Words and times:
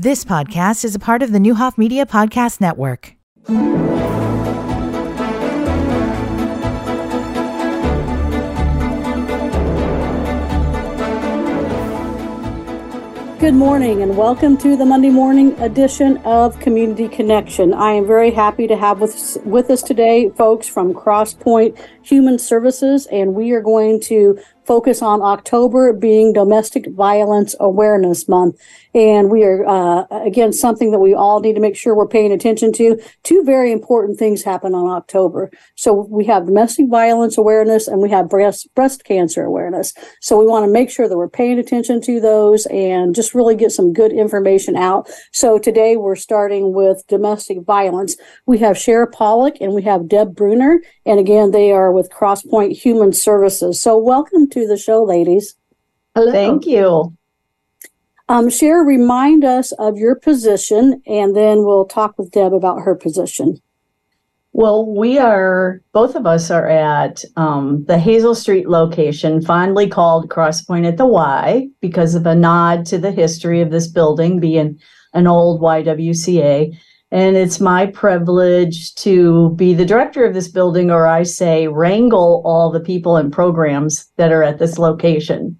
This 0.00 0.24
podcast 0.24 0.84
is 0.84 0.94
a 0.94 1.00
part 1.00 1.24
of 1.24 1.32
the 1.32 1.40
Newhoff 1.40 1.76
Media 1.76 2.06
Podcast 2.06 2.60
Network. 2.60 3.16
Good 13.40 13.54
morning 13.54 14.02
and 14.02 14.16
welcome 14.16 14.56
to 14.58 14.76
the 14.76 14.84
Monday 14.84 15.10
morning 15.10 15.58
edition 15.60 16.18
of 16.18 16.60
Community 16.60 17.08
Connection. 17.08 17.74
I 17.74 17.94
am 17.94 18.06
very 18.06 18.30
happy 18.30 18.68
to 18.68 18.76
have 18.76 19.00
with, 19.00 19.36
with 19.44 19.68
us 19.68 19.82
today 19.82 20.30
folks 20.30 20.68
from 20.68 20.94
Crosspoint 20.94 21.76
Human 22.08 22.38
Services, 22.38 23.06
and 23.12 23.34
we 23.34 23.52
are 23.52 23.60
going 23.60 24.00
to 24.02 24.38
focus 24.68 25.00
on 25.00 25.22
October 25.22 25.94
being 25.94 26.34
Domestic 26.34 26.88
Violence 26.90 27.56
Awareness 27.58 28.28
Month. 28.28 28.60
And 28.94 29.30
we 29.30 29.42
are, 29.42 29.66
uh, 29.66 30.04
again, 30.10 30.52
something 30.52 30.90
that 30.90 30.98
we 30.98 31.14
all 31.14 31.40
need 31.40 31.54
to 31.54 31.60
make 31.60 31.74
sure 31.74 31.94
we're 31.94 32.06
paying 32.06 32.32
attention 32.32 32.72
to. 32.74 33.00
Two 33.22 33.42
very 33.44 33.72
important 33.72 34.18
things 34.18 34.42
happen 34.42 34.74
on 34.74 34.86
October. 34.86 35.50
So 35.74 36.06
we 36.10 36.26
have 36.26 36.44
domestic 36.44 36.88
violence 36.88 37.38
awareness 37.38 37.88
and 37.88 38.02
we 38.02 38.10
have 38.10 38.28
breast, 38.28 38.68
breast 38.74 39.04
cancer 39.04 39.42
awareness. 39.42 39.94
So 40.20 40.36
we 40.38 40.46
want 40.46 40.66
to 40.66 40.70
make 40.70 40.90
sure 40.90 41.08
that 41.08 41.16
we're 41.16 41.30
paying 41.30 41.58
attention 41.58 42.02
to 42.02 42.20
those 42.20 42.66
and 42.66 43.14
just 43.14 43.34
really 43.34 43.56
get 43.56 43.72
some 43.72 43.94
good 43.94 44.12
information 44.12 44.76
out. 44.76 45.08
So 45.32 45.58
today 45.58 45.96
we're 45.96 46.16
starting 46.16 46.74
with 46.74 47.06
domestic 47.08 47.62
violence. 47.62 48.16
We 48.44 48.58
have 48.58 48.76
Cher 48.76 49.06
Pollock 49.06 49.54
and 49.62 49.72
we 49.72 49.82
have 49.82 50.08
Deb 50.08 50.34
Brunner. 50.34 50.82
And 51.06 51.18
again, 51.18 51.52
they 51.52 51.72
are 51.72 51.90
with 51.98 52.10
Crosspoint 52.10 52.72
Human 52.76 53.12
Services. 53.12 53.82
So 53.82 53.96
welcome 53.96 54.48
to 54.50 54.58
to 54.58 54.66
the 54.66 54.76
show, 54.76 55.02
ladies. 55.02 55.54
Hello. 56.14 56.32
Thank 56.32 56.66
you. 56.66 57.16
Um, 58.28 58.50
Cher, 58.50 58.84
remind 58.84 59.44
us 59.44 59.72
of 59.72 59.96
your 59.96 60.14
position, 60.14 61.02
and 61.06 61.34
then 61.34 61.64
we'll 61.64 61.86
talk 61.86 62.18
with 62.18 62.30
Deb 62.30 62.52
about 62.52 62.82
her 62.82 62.94
position. 62.94 63.60
Well, 64.52 64.84
we 64.84 65.18
are, 65.18 65.80
both 65.92 66.14
of 66.14 66.26
us 66.26 66.50
are 66.50 66.66
at 66.66 67.24
um, 67.36 67.84
the 67.84 67.98
Hazel 67.98 68.34
Street 68.34 68.68
location, 68.68 69.40
fondly 69.40 69.88
called 69.88 70.28
Crosspoint 70.28 70.86
at 70.86 70.96
the 70.96 71.06
Y, 71.06 71.68
because 71.80 72.14
of 72.14 72.26
a 72.26 72.34
nod 72.34 72.84
to 72.86 72.98
the 72.98 73.12
history 73.12 73.60
of 73.60 73.70
this 73.70 73.86
building 73.86 74.40
being 74.40 74.78
an 75.14 75.26
old 75.26 75.60
YWCA. 75.62 76.76
And 77.10 77.36
it's 77.36 77.58
my 77.58 77.86
privilege 77.86 78.94
to 78.96 79.50
be 79.56 79.72
the 79.72 79.86
director 79.86 80.26
of 80.26 80.34
this 80.34 80.48
building, 80.48 80.90
or 80.90 81.06
I 81.06 81.22
say, 81.22 81.66
wrangle 81.66 82.42
all 82.44 82.70
the 82.70 82.80
people 82.80 83.16
and 83.16 83.32
programs 83.32 84.10
that 84.16 84.30
are 84.30 84.42
at 84.42 84.58
this 84.58 84.78
location. 84.78 85.58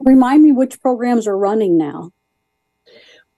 Remind 0.00 0.42
me 0.42 0.52
which 0.52 0.80
programs 0.80 1.26
are 1.26 1.36
running 1.36 1.78
now. 1.78 2.10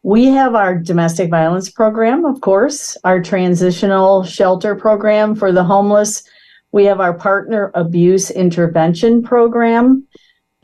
We 0.05 0.27
have 0.27 0.57
our 0.57 0.77
domestic 0.77 1.31
violence 1.31 1.71
program, 1.71 2.25
of 2.25 2.41
course, 2.41 2.97
our 3.05 3.23
transitional 3.23 4.25
shelter 4.25 4.75
program 4.75 5.37
for 5.37 5.53
the 5.53 5.63
homeless. 5.63 6.25
We 6.73 6.85
have 6.87 7.01
our 7.01 7.15
partner 7.15 7.71
abuse 7.75 8.31
intervention 8.31 9.23
program 9.23 10.05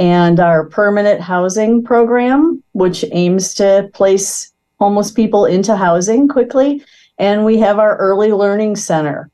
and 0.00 0.40
our 0.40 0.68
permanent 0.68 1.20
housing 1.20 1.84
program, 1.84 2.64
which 2.72 3.04
aims 3.12 3.54
to 3.54 3.90
place 3.92 4.52
homeless 4.78 5.10
people 5.10 5.44
into 5.44 5.76
housing 5.76 6.28
quickly. 6.28 6.82
And 7.18 7.44
we 7.44 7.58
have 7.58 7.78
our 7.78 7.96
early 7.96 8.32
learning 8.32 8.76
center. 8.76 9.30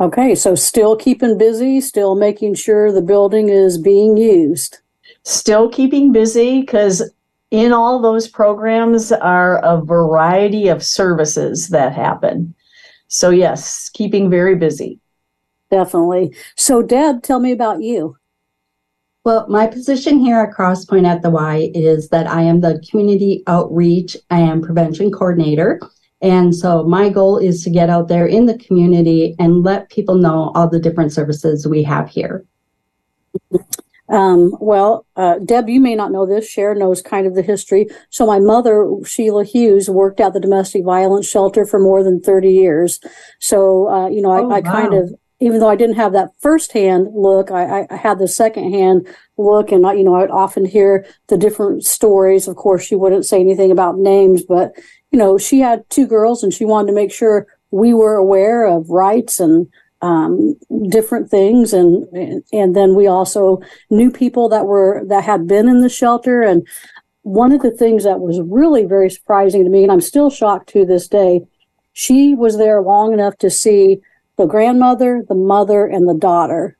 Okay, 0.00 0.34
so 0.34 0.56
still 0.56 0.96
keeping 0.96 1.38
busy, 1.38 1.80
still 1.80 2.16
making 2.16 2.54
sure 2.54 2.90
the 2.90 3.02
building 3.02 3.48
is 3.48 3.78
being 3.78 4.16
used. 4.16 4.78
Still 5.22 5.68
keeping 5.68 6.10
busy 6.10 6.60
because 6.60 7.08
in 7.52 7.72
all 7.72 8.00
those 8.00 8.26
programs 8.26 9.12
are 9.12 9.58
a 9.58 9.80
variety 9.80 10.68
of 10.68 10.82
services 10.82 11.68
that 11.68 11.92
happen. 11.92 12.54
So, 13.06 13.30
yes, 13.30 13.90
keeping 13.90 14.30
very 14.30 14.56
busy. 14.56 14.98
Definitely. 15.70 16.34
So, 16.56 16.82
Deb, 16.82 17.22
tell 17.22 17.38
me 17.38 17.52
about 17.52 17.82
you. 17.82 18.16
Well, 19.24 19.46
my 19.48 19.68
position 19.68 20.18
here 20.18 20.40
at 20.40 20.52
Crosspoint 20.52 21.06
at 21.06 21.22
the 21.22 21.30
Y 21.30 21.70
is 21.74 22.08
that 22.08 22.26
I 22.26 22.42
am 22.42 22.60
the 22.60 22.84
community 22.88 23.44
outreach 23.46 24.16
and 24.30 24.62
prevention 24.62 25.12
coordinator. 25.12 25.80
And 26.20 26.54
so 26.54 26.82
my 26.84 27.08
goal 27.08 27.38
is 27.38 27.62
to 27.64 27.70
get 27.70 27.88
out 27.88 28.08
there 28.08 28.26
in 28.26 28.46
the 28.46 28.58
community 28.58 29.36
and 29.38 29.62
let 29.62 29.90
people 29.90 30.16
know 30.16 30.50
all 30.54 30.68
the 30.68 30.80
different 30.80 31.12
services 31.12 31.66
we 31.66 31.84
have 31.84 32.08
here. 32.08 32.44
Um, 34.08 34.54
well, 34.60 35.06
uh, 35.16 35.38
Deb, 35.38 35.68
you 35.68 35.80
may 35.80 35.94
not 35.94 36.12
know 36.12 36.26
this. 36.26 36.48
Cher 36.48 36.74
knows 36.74 37.00
kind 37.00 37.26
of 37.26 37.34
the 37.34 37.42
history. 37.42 37.86
So 38.10 38.26
my 38.26 38.40
mother, 38.40 38.88
Sheila 39.04 39.44
Hughes, 39.44 39.88
worked 39.88 40.20
at 40.20 40.32
the 40.32 40.40
domestic 40.40 40.84
violence 40.84 41.28
shelter 41.28 41.64
for 41.64 41.80
more 41.80 42.04
than 42.04 42.20
30 42.20 42.52
years. 42.52 43.00
So, 43.40 43.88
uh, 43.88 44.08
you 44.08 44.20
know, 44.20 44.30
I, 44.30 44.40
oh, 44.40 44.50
I 44.50 44.60
kind 44.60 44.94
of 44.94 45.14
even 45.42 45.58
though 45.58 45.68
I 45.68 45.76
didn't 45.76 45.96
have 45.96 46.12
that 46.12 46.30
firsthand 46.38 47.08
look, 47.12 47.50
I, 47.50 47.84
I 47.90 47.96
had 47.96 48.20
the 48.20 48.28
secondhand 48.28 49.08
look, 49.36 49.72
and 49.72 49.84
I, 49.84 49.94
you 49.94 50.04
know, 50.04 50.14
I'd 50.14 50.30
often 50.30 50.64
hear 50.64 51.04
the 51.26 51.36
different 51.36 51.84
stories. 51.84 52.46
Of 52.46 52.54
course, 52.54 52.84
she 52.84 52.94
wouldn't 52.94 53.26
say 53.26 53.40
anything 53.40 53.72
about 53.72 53.98
names, 53.98 54.44
but 54.44 54.72
you 55.10 55.18
know, 55.18 55.38
she 55.38 55.58
had 55.58 55.88
two 55.90 56.06
girls, 56.06 56.44
and 56.44 56.54
she 56.54 56.64
wanted 56.64 56.86
to 56.88 56.94
make 56.94 57.10
sure 57.10 57.48
we 57.72 57.92
were 57.92 58.14
aware 58.14 58.64
of 58.64 58.88
rights 58.88 59.40
and 59.40 59.66
um, 60.00 60.56
different 60.88 61.28
things, 61.28 61.72
and, 61.72 62.06
and 62.12 62.44
and 62.52 62.76
then 62.76 62.94
we 62.94 63.08
also 63.08 63.60
knew 63.90 64.12
people 64.12 64.48
that 64.48 64.66
were 64.66 65.02
that 65.08 65.24
had 65.24 65.48
been 65.48 65.68
in 65.68 65.80
the 65.80 65.88
shelter, 65.88 66.42
and 66.42 66.66
one 67.22 67.50
of 67.50 67.62
the 67.62 67.70
things 67.72 68.04
that 68.04 68.20
was 68.20 68.40
really 68.42 68.84
very 68.84 69.10
surprising 69.10 69.64
to 69.64 69.70
me, 69.70 69.82
and 69.82 69.90
I'm 69.90 70.00
still 70.00 70.30
shocked 70.30 70.68
to 70.70 70.84
this 70.84 71.08
day, 71.08 71.42
she 71.92 72.34
was 72.34 72.58
there 72.58 72.80
long 72.80 73.12
enough 73.12 73.36
to 73.38 73.50
see 73.50 74.00
the 74.36 74.46
grandmother, 74.46 75.24
the 75.28 75.34
mother, 75.34 75.86
and 75.86 76.08
the 76.08 76.14
daughter. 76.14 76.76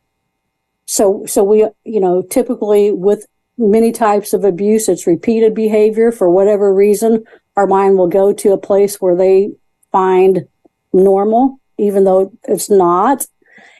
So, 0.86 1.24
so 1.26 1.44
we, 1.44 1.66
you 1.84 2.00
know, 2.00 2.22
typically 2.22 2.90
with 2.90 3.26
many 3.58 3.92
types 3.92 4.32
of 4.32 4.44
abuse, 4.44 4.88
it's 4.88 5.06
repeated 5.06 5.54
behavior 5.54 6.12
for 6.12 6.30
whatever 6.30 6.74
reason. 6.74 7.24
Our 7.56 7.66
mind 7.66 7.98
will 7.98 8.08
go 8.08 8.32
to 8.32 8.52
a 8.52 8.58
place 8.58 9.00
where 9.00 9.16
they 9.16 9.52
find 9.90 10.46
normal, 10.92 11.60
even 11.78 12.04
though 12.04 12.32
it's 12.44 12.70
not. 12.70 13.26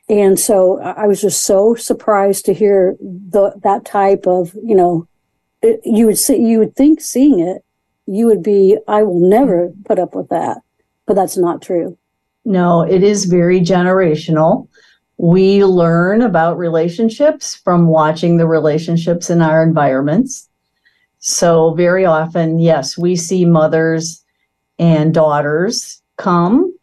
And 0.08 0.38
so 0.38 0.80
I 0.80 1.06
was 1.06 1.20
just 1.20 1.44
so 1.44 1.74
surprised 1.74 2.44
to 2.46 2.54
hear 2.54 2.96
the, 3.00 3.52
that 3.62 3.84
type 3.84 4.26
of, 4.26 4.54
you 4.54 4.74
know, 4.74 5.08
it, 5.62 5.80
you 5.84 6.06
would 6.06 6.18
see, 6.18 6.36
you 6.36 6.58
would 6.58 6.76
think 6.76 7.00
seeing 7.00 7.40
it, 7.40 7.64
you 8.06 8.26
would 8.26 8.42
be, 8.42 8.76
I 8.88 9.04
will 9.04 9.20
never 9.20 9.72
put 9.84 9.98
up 9.98 10.14
with 10.14 10.28
that, 10.28 10.58
but 11.06 11.14
that's 11.14 11.36
not 11.36 11.62
true. 11.62 11.96
No, 12.44 12.82
it 12.82 13.02
is 13.02 13.26
very 13.26 13.60
generational. 13.60 14.68
We 15.16 15.64
learn 15.64 16.22
about 16.22 16.58
relationships 16.58 17.54
from 17.54 17.86
watching 17.86 18.36
the 18.36 18.46
relationships 18.46 19.30
in 19.30 19.40
our 19.40 19.62
environments. 19.62 20.48
So, 21.20 21.74
very 21.74 22.04
often, 22.04 22.58
yes, 22.58 22.98
we 22.98 23.14
see 23.14 23.44
mothers 23.44 24.24
and 24.80 25.14
daughters 25.14 26.02
come 26.16 26.74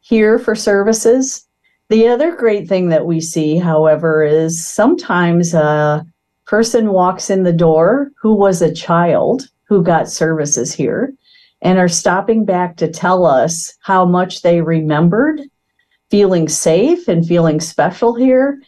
here 0.00 0.38
for 0.38 0.54
services. 0.54 1.46
The 1.88 2.08
other 2.08 2.36
great 2.36 2.68
thing 2.68 2.90
that 2.90 3.06
we 3.06 3.20
see, 3.20 3.56
however, 3.56 4.22
is 4.22 4.64
sometimes 4.64 5.54
a 5.54 6.04
person 6.44 6.92
walks 6.92 7.30
in 7.30 7.44
the 7.44 7.52
door 7.52 8.10
who 8.20 8.34
was 8.34 8.60
a 8.60 8.74
child 8.74 9.48
who 9.64 9.82
got 9.82 10.10
services 10.10 10.74
here 10.74 11.14
and 11.62 11.78
are 11.78 11.88
stopping 11.88 12.44
back 12.44 12.76
to 12.76 12.88
tell 12.88 13.26
us 13.26 13.74
how 13.80 14.04
much 14.04 14.42
they 14.42 14.60
remembered 14.60 15.40
feeling 16.10 16.48
safe 16.48 17.08
and 17.08 17.26
feeling 17.26 17.60
special 17.60 18.14
here. 18.14 18.60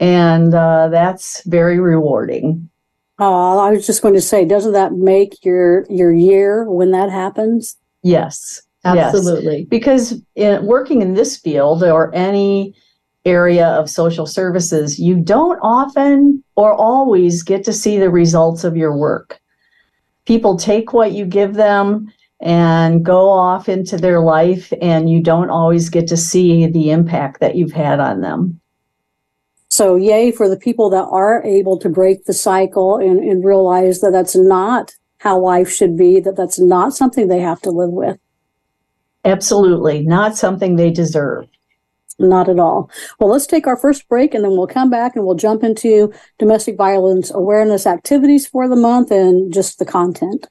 And 0.00 0.54
uh, 0.54 0.88
that's 0.88 1.42
very 1.44 1.78
rewarding. 1.78 2.68
Oh, 3.18 3.58
I 3.58 3.70
was 3.70 3.86
just 3.86 4.02
going 4.02 4.14
to 4.14 4.20
say, 4.20 4.44
doesn't 4.44 4.72
that 4.72 4.92
make 4.92 5.44
your 5.44 5.86
your 5.88 6.12
year 6.12 6.70
when 6.70 6.90
that 6.90 7.10
happens? 7.10 7.76
Yes, 8.02 8.62
absolutely. 8.84 9.60
Yes. 9.60 9.68
Because 9.68 10.22
in, 10.34 10.64
working 10.66 11.00
in 11.00 11.14
this 11.14 11.36
field 11.36 11.82
or 11.82 12.14
any 12.14 12.74
area 13.24 13.68
of 13.68 13.88
social 13.88 14.26
services, 14.26 14.98
you 14.98 15.16
don't 15.16 15.58
often 15.62 16.44
or 16.56 16.74
always 16.74 17.42
get 17.42 17.64
to 17.64 17.72
see 17.72 17.98
the 17.98 18.10
results 18.10 18.64
of 18.64 18.76
your 18.76 18.96
work. 18.96 19.40
People 20.26 20.56
take 20.56 20.92
what 20.92 21.12
you 21.12 21.24
give 21.24 21.54
them 21.54 22.12
and 22.40 23.04
go 23.04 23.28
off 23.30 23.68
into 23.68 23.96
their 23.96 24.20
life 24.20 24.72
and 24.82 25.08
you 25.08 25.22
don't 25.22 25.50
always 25.50 25.88
get 25.88 26.06
to 26.08 26.16
see 26.16 26.66
the 26.66 26.90
impact 26.90 27.40
that 27.40 27.56
you've 27.56 27.72
had 27.72 27.98
on 28.00 28.20
them. 28.20 28.60
So, 29.68 29.96
yay 29.96 30.30
for 30.32 30.48
the 30.48 30.58
people 30.58 30.88
that 30.90 31.04
are 31.10 31.42
able 31.44 31.78
to 31.80 31.88
break 31.88 32.24
the 32.24 32.32
cycle 32.32 32.96
and, 32.96 33.18
and 33.20 33.44
realize 33.44 34.00
that 34.00 34.12
that's 34.12 34.36
not 34.36 34.94
how 35.18 35.38
life 35.38 35.70
should 35.70 35.96
be, 35.96 36.20
that 36.20 36.36
that's 36.36 36.58
not 36.58 36.94
something 36.94 37.28
they 37.28 37.40
have 37.40 37.60
to 37.62 37.70
live 37.70 37.90
with. 37.90 38.18
Absolutely, 39.24 40.02
not 40.02 40.36
something 40.36 40.76
they 40.76 40.90
deserve. 40.90 41.48
Not 42.18 42.48
at 42.48 42.58
all. 42.58 42.90
Well, 43.18 43.28
let's 43.28 43.46
take 43.46 43.66
our 43.66 43.76
first 43.76 44.08
break 44.08 44.32
and 44.32 44.44
then 44.44 44.52
we'll 44.52 44.66
come 44.66 44.88
back 44.88 45.16
and 45.16 45.26
we'll 45.26 45.34
jump 45.34 45.62
into 45.62 46.12
domestic 46.38 46.76
violence 46.76 47.30
awareness 47.30 47.86
activities 47.86 48.46
for 48.46 48.68
the 48.68 48.76
month 48.76 49.10
and 49.10 49.52
just 49.52 49.78
the 49.78 49.84
content. 49.84 50.46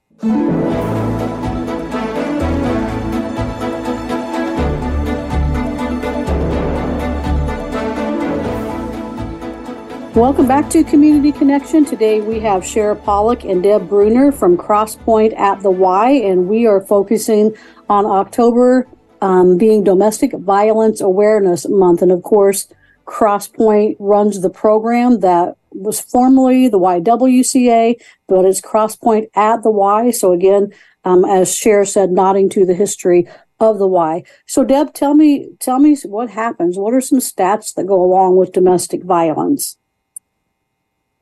Welcome 10.16 10.48
back 10.48 10.70
to 10.70 10.82
Community 10.82 11.30
Connection. 11.30 11.84
Today 11.84 12.22
we 12.22 12.40
have 12.40 12.64
Cher 12.64 12.94
Pollock 12.94 13.44
and 13.44 13.62
Deb 13.62 13.86
Brunner 13.86 14.32
from 14.32 14.56
Crosspoint 14.56 15.38
at 15.38 15.62
the 15.62 15.70
Y, 15.70 16.08
and 16.08 16.48
we 16.48 16.66
are 16.66 16.80
focusing 16.80 17.54
on 17.90 18.06
October 18.06 18.88
um, 19.20 19.58
being 19.58 19.84
Domestic 19.84 20.32
Violence 20.32 21.02
Awareness 21.02 21.68
Month. 21.68 22.00
And 22.00 22.10
of 22.10 22.22
course, 22.22 22.66
Crosspoint 23.04 23.96
runs 23.98 24.40
the 24.40 24.48
program 24.48 25.20
that 25.20 25.58
was 25.72 26.00
formerly 26.00 26.66
the 26.66 26.78
YWCA, 26.78 27.96
but 28.26 28.46
it's 28.46 28.62
Crosspoint 28.62 29.28
at 29.34 29.62
the 29.62 29.70
Y. 29.70 30.12
So 30.12 30.32
again, 30.32 30.72
um, 31.04 31.26
as 31.26 31.54
Cher 31.54 31.84
said, 31.84 32.10
nodding 32.10 32.48
to 32.48 32.64
the 32.64 32.74
history 32.74 33.28
of 33.60 33.78
the 33.78 33.86
Y. 33.86 34.22
So 34.46 34.64
Deb, 34.64 34.94
tell 34.94 35.12
me, 35.12 35.50
tell 35.60 35.78
me 35.78 35.94
what 36.04 36.30
happens. 36.30 36.78
What 36.78 36.94
are 36.94 37.02
some 37.02 37.18
stats 37.18 37.74
that 37.74 37.86
go 37.86 38.02
along 38.02 38.36
with 38.36 38.52
domestic 38.52 39.04
violence? 39.04 39.76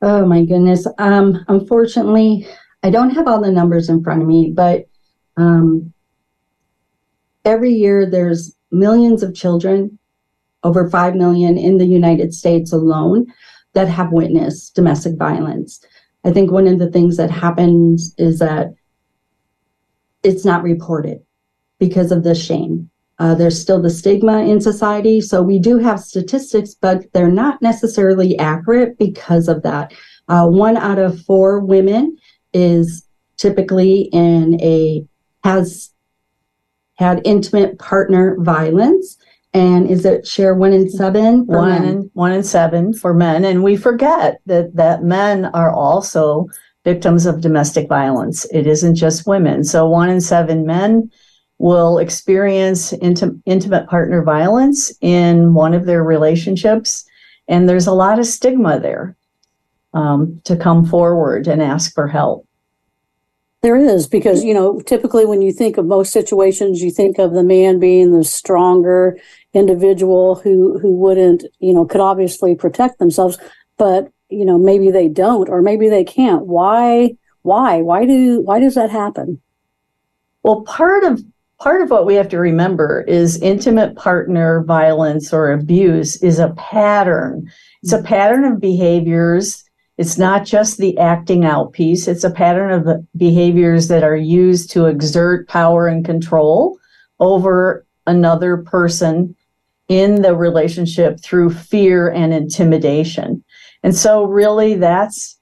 Oh 0.01 0.25
my 0.25 0.43
goodness. 0.43 0.87
Um, 0.97 1.43
unfortunately, 1.47 2.47
I 2.83 2.89
don't 2.89 3.11
have 3.11 3.27
all 3.27 3.41
the 3.41 3.51
numbers 3.51 3.89
in 3.89 4.03
front 4.03 4.21
of 4.21 4.27
me, 4.27 4.51
but 4.53 4.85
um, 5.37 5.93
every 7.43 7.73
year 7.73 8.09
there's 8.09 8.55
millions 8.71 9.23
of 9.23 9.33
children, 9.33 9.97
over 10.63 10.89
5 10.89 11.15
million 11.15 11.57
in 11.57 11.77
the 11.77 11.85
United 11.85 12.33
States 12.33 12.73
alone, 12.73 13.27
that 13.73 13.87
have 13.87 14.11
witnessed 14.11 14.75
domestic 14.75 15.17
violence. 15.17 15.83
I 16.23 16.31
think 16.31 16.51
one 16.51 16.67
of 16.67 16.79
the 16.79 16.89
things 16.89 17.17
that 17.17 17.29
happens 17.29 18.13
is 18.17 18.39
that 18.39 18.73
it's 20.23 20.43
not 20.43 20.63
reported 20.63 21.23
because 21.77 22.11
of 22.11 22.23
the 22.23 22.33
shame. 22.33 22.89
Uh, 23.17 23.33
there's 23.33 23.59
still 23.59 23.81
the 23.81 23.89
stigma 23.89 24.39
in 24.39 24.59
society. 24.59 25.21
So 25.21 25.41
we 25.41 25.57
do 25.57 25.77
have 25.77 26.01
statistics, 26.01 26.73
but 26.73 27.11
they're 27.13 27.31
not 27.31 27.61
necessarily 27.61 28.37
accurate 28.39 28.97
because 28.97 29.47
of 29.47 29.63
that. 29.63 29.93
Uh, 30.27 30.47
one 30.47 30.75
out 30.75 30.99
of 30.99 31.21
four 31.21 31.59
women 31.59 32.17
is 32.53 33.07
typically 33.37 34.09
in 34.11 34.59
a 34.61 35.05
has 35.43 35.91
had 36.95 37.21
intimate 37.23 37.77
partner 37.79 38.35
violence. 38.39 39.17
And 39.53 39.89
is 39.89 40.03
it 40.03 40.27
Cher 40.27 40.55
one 40.55 40.73
in 40.73 40.89
seven? 40.89 41.45
One 41.45 41.83
in, 41.85 42.11
one 42.13 42.33
in 42.33 42.43
seven 42.43 42.93
for 42.93 43.13
men. 43.13 43.45
And 43.45 43.63
we 43.63 43.77
forget 43.77 44.41
that, 44.47 44.75
that 44.75 45.03
men 45.03 45.45
are 45.45 45.71
also 45.71 46.47
victims 46.83 47.25
of 47.25 47.41
domestic 47.41 47.87
violence. 47.87 48.45
It 48.51 48.67
isn't 48.67 48.95
just 48.95 49.25
women. 49.25 49.63
So 49.63 49.87
one 49.87 50.09
in 50.09 50.19
seven 50.19 50.65
men 50.65 51.09
will 51.57 51.97
experience 51.99 52.91
intim- 52.93 53.41
intimate 53.45 53.87
partner 53.87 54.23
violence 54.23 54.91
in 55.01 55.53
one 55.53 55.73
of 55.73 55.85
their 55.85 56.03
relationships. 56.03 57.05
And 57.47 57.69
there's 57.69 57.87
a 57.87 57.93
lot 57.93 58.19
of 58.19 58.25
stigma 58.25 58.79
there 58.79 59.15
um, 59.93 60.41
to 60.43 60.57
come 60.57 60.85
forward 60.85 61.47
and 61.47 61.61
ask 61.61 61.93
for 61.93 62.07
help. 62.07 62.47
There 63.61 63.77
is, 63.77 64.05
because, 64.05 64.43
you 64.43 64.53
know, 64.53 64.79
typically 64.81 65.25
when 65.25 65.41
you 65.41 65.51
think 65.51 65.77
of 65.77 65.85
most 65.85 66.11
situations, 66.11 66.81
you 66.81 66.91
think 66.91 67.17
of 67.17 67.33
the 67.33 67.43
man 67.43 67.79
being 67.79 68.11
the 68.11 68.23
stronger 68.23 69.17
individual 69.53 70.35
who, 70.35 70.77
who 70.77 70.91
wouldn't, 70.91 71.45
you 71.59 71.73
know, 71.73 71.85
could 71.85 72.01
obviously 72.01 72.53
protect 72.53 72.99
themselves, 72.99 73.39
but, 73.77 74.11
you 74.29 74.45
know, 74.45 74.59
maybe 74.59 74.91
they 74.91 75.07
don't, 75.07 75.49
or 75.49 75.63
maybe 75.63 75.89
they 75.89 76.03
can't. 76.03 76.45
Why, 76.45 77.15
why, 77.41 77.81
why 77.81 78.05
do, 78.05 78.41
why 78.41 78.59
does 78.59 78.75
that 78.75 78.91
happen? 78.91 79.41
Well, 80.43 80.61
part 80.61 81.03
of 81.03 81.23
part 81.59 81.81
of 81.81 81.89
what 81.89 82.05
we 82.05 82.15
have 82.15 82.29
to 82.29 82.39
remember 82.39 83.05
is 83.07 83.41
intimate 83.41 83.95
partner 83.95 84.63
violence 84.63 85.33
or 85.33 85.51
abuse 85.51 86.21
is 86.21 86.39
a 86.39 86.53
pattern. 86.57 87.49
It's 87.81 87.93
a 87.93 88.03
pattern 88.03 88.43
of 88.45 88.59
behaviors. 88.59 89.63
It's 89.97 90.17
not 90.17 90.45
just 90.45 90.77
the 90.77 90.97
acting 90.97 91.45
out 91.45 91.71
piece, 91.71 92.07
it's 92.07 92.25
a 92.25 92.31
pattern 92.31 92.71
of 92.71 93.07
behaviors 93.15 93.87
that 93.87 94.03
are 94.03 94.15
used 94.15 94.69
to 94.71 94.87
exert 94.87 95.47
power 95.47 95.87
and 95.87 96.03
control 96.03 96.77
over 97.19 97.85
another 98.05 98.57
person 98.57 99.35
in 99.87 100.21
the 100.21 100.35
relationship 100.35 101.19
through 101.21 101.51
fear 101.51 102.09
and 102.09 102.33
intimidation. 102.33 103.43
And 103.83 103.95
so 103.95 104.25
really 104.25 104.75
that's 104.75 105.39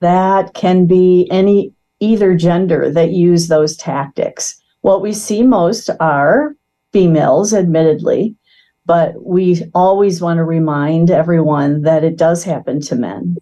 that 0.00 0.54
can 0.54 0.86
be 0.86 1.28
any 1.30 1.72
either 2.00 2.34
gender 2.34 2.90
that 2.90 3.12
use 3.12 3.46
those 3.46 3.76
tactics. 3.76 4.60
What 4.82 5.02
we 5.02 5.12
see 5.12 5.42
most 5.42 5.90
are 5.98 6.54
females, 6.92 7.54
admittedly, 7.54 8.36
but 8.84 9.24
we 9.24 9.62
always 9.74 10.20
want 10.20 10.38
to 10.38 10.44
remind 10.44 11.10
everyone 11.10 11.82
that 11.82 12.04
it 12.04 12.16
does 12.16 12.44
happen 12.44 12.80
to 12.82 12.96
men. 12.96 13.36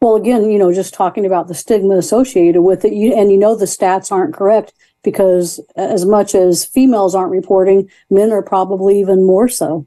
Well, 0.00 0.16
again, 0.16 0.50
you 0.50 0.58
know, 0.58 0.72
just 0.72 0.94
talking 0.94 1.24
about 1.24 1.48
the 1.48 1.54
stigma 1.54 1.96
associated 1.96 2.62
with 2.62 2.84
it, 2.84 2.92
you, 2.92 3.14
and 3.14 3.30
you 3.30 3.38
know 3.38 3.54
the 3.54 3.64
stats 3.64 4.12
aren't 4.12 4.34
correct 4.34 4.72
because 5.02 5.60
as 5.76 6.04
much 6.04 6.34
as 6.34 6.64
females 6.64 7.14
aren't 7.14 7.30
reporting, 7.30 7.88
men 8.10 8.32
are 8.32 8.42
probably 8.42 9.00
even 9.00 9.24
more 9.24 9.48
so. 9.48 9.86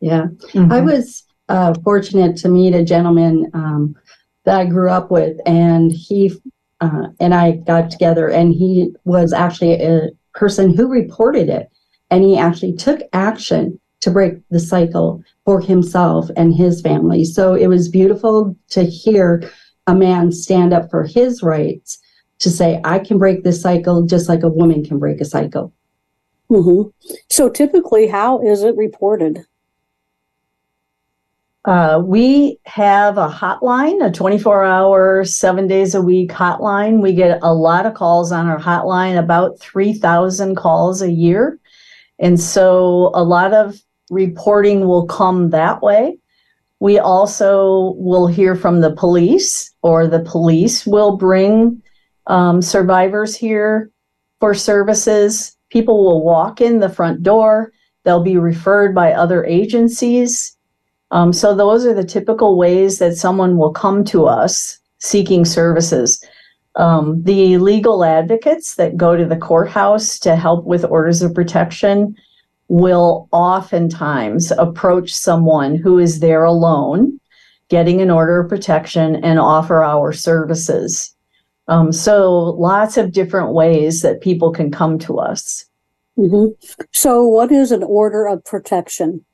Yeah. 0.00 0.26
Mm-hmm. 0.52 0.72
I 0.72 0.80
was 0.80 1.24
uh, 1.48 1.74
fortunate 1.82 2.36
to 2.38 2.48
meet 2.48 2.74
a 2.74 2.84
gentleman 2.84 3.50
um, 3.54 3.96
that 4.44 4.60
I 4.60 4.66
grew 4.66 4.90
up 4.90 5.10
with, 5.10 5.38
and 5.46 5.90
he 5.90 6.32
uh, 6.80 7.08
and 7.20 7.34
I 7.34 7.52
got 7.52 7.90
together, 7.90 8.28
and 8.28 8.52
he 8.52 8.94
was 9.04 9.32
actually 9.32 9.74
a 9.74 10.10
person 10.34 10.74
who 10.74 10.88
reported 10.88 11.48
it, 11.48 11.70
and 12.10 12.22
he 12.22 12.36
actually 12.36 12.74
took 12.74 13.00
action 13.12 13.78
to 14.00 14.10
break 14.10 14.34
the 14.50 14.60
cycle 14.60 15.22
for 15.44 15.60
himself 15.60 16.28
and 16.36 16.54
his 16.54 16.82
family. 16.82 17.24
So 17.24 17.54
it 17.54 17.68
was 17.68 17.88
beautiful 17.88 18.56
to 18.70 18.84
hear 18.84 19.50
a 19.86 19.94
man 19.94 20.30
stand 20.30 20.72
up 20.72 20.90
for 20.90 21.04
his 21.04 21.42
rights 21.42 21.98
to 22.40 22.50
say, 22.50 22.80
I 22.84 22.98
can 22.98 23.18
break 23.18 23.44
this 23.44 23.62
cycle 23.62 24.02
just 24.02 24.28
like 24.28 24.42
a 24.42 24.48
woman 24.48 24.84
can 24.84 24.98
break 24.98 25.20
a 25.20 25.24
cycle. 25.24 25.72
Mm-hmm. 26.50 26.90
So 27.30 27.48
typically, 27.48 28.08
how 28.08 28.42
is 28.42 28.62
it 28.62 28.76
reported? 28.76 29.46
Uh, 31.64 32.02
we 32.04 32.58
have 32.66 33.16
a 33.16 33.28
hotline, 33.28 34.06
a 34.06 34.12
24 34.12 34.64
hour, 34.64 35.24
seven 35.24 35.66
days 35.66 35.94
a 35.94 36.02
week 36.02 36.30
hotline. 36.30 37.00
We 37.00 37.14
get 37.14 37.38
a 37.42 37.54
lot 37.54 37.86
of 37.86 37.94
calls 37.94 38.32
on 38.32 38.46
our 38.46 38.58
hotline, 38.58 39.18
about 39.18 39.58
3,000 39.60 40.56
calls 40.56 41.00
a 41.00 41.10
year. 41.10 41.58
And 42.18 42.38
so 42.38 43.10
a 43.14 43.24
lot 43.24 43.54
of 43.54 43.80
reporting 44.10 44.86
will 44.86 45.06
come 45.06 45.50
that 45.50 45.80
way. 45.80 46.18
We 46.80 46.98
also 46.98 47.94
will 47.96 48.26
hear 48.26 48.54
from 48.54 48.82
the 48.82 48.94
police, 48.94 49.72
or 49.80 50.06
the 50.06 50.20
police 50.20 50.84
will 50.84 51.16
bring 51.16 51.82
um, 52.26 52.60
survivors 52.60 53.34
here 53.34 53.90
for 54.38 54.52
services. 54.52 55.56
People 55.70 56.04
will 56.04 56.22
walk 56.22 56.60
in 56.60 56.80
the 56.80 56.90
front 56.90 57.22
door, 57.22 57.72
they'll 58.04 58.22
be 58.22 58.36
referred 58.36 58.94
by 58.94 59.14
other 59.14 59.46
agencies 59.46 60.53
um, 61.10 61.32
so 61.32 61.54
those 61.54 61.86
are 61.86 61.94
the 61.94 62.04
typical 62.04 62.56
ways 62.56 62.98
that 62.98 63.16
someone 63.16 63.56
will 63.56 63.72
come 63.72 64.04
to 64.04 64.26
us 64.26 64.78
seeking 64.98 65.44
services. 65.44 66.24
Um, 66.76 67.22
the 67.22 67.58
legal 67.58 68.04
advocates 68.04 68.74
that 68.76 68.96
go 68.96 69.16
to 69.16 69.24
the 69.24 69.36
courthouse 69.36 70.18
to 70.20 70.34
help 70.34 70.64
with 70.64 70.84
orders 70.84 71.22
of 71.22 71.34
protection 71.34 72.16
will 72.68 73.28
oftentimes 73.30 74.50
approach 74.52 75.14
someone 75.14 75.76
who 75.76 75.98
is 75.98 76.20
there 76.20 76.44
alone, 76.44 77.20
getting 77.68 78.00
an 78.00 78.10
order 78.10 78.40
of 78.40 78.48
protection, 78.48 79.16
and 79.16 79.38
offer 79.38 79.84
our 79.84 80.12
services. 80.12 81.14
Um, 81.68 81.92
so, 81.92 82.30
lots 82.58 82.96
of 82.96 83.12
different 83.12 83.52
ways 83.52 84.02
that 84.02 84.20
people 84.20 84.50
can 84.50 84.70
come 84.70 84.98
to 85.00 85.18
us. 85.18 85.64
Mm-hmm. 86.18 86.52
So, 86.92 87.24
what 87.24 87.52
is 87.52 87.72
an 87.72 87.82
order 87.82 88.26
of 88.26 88.44
protection? 88.44 89.24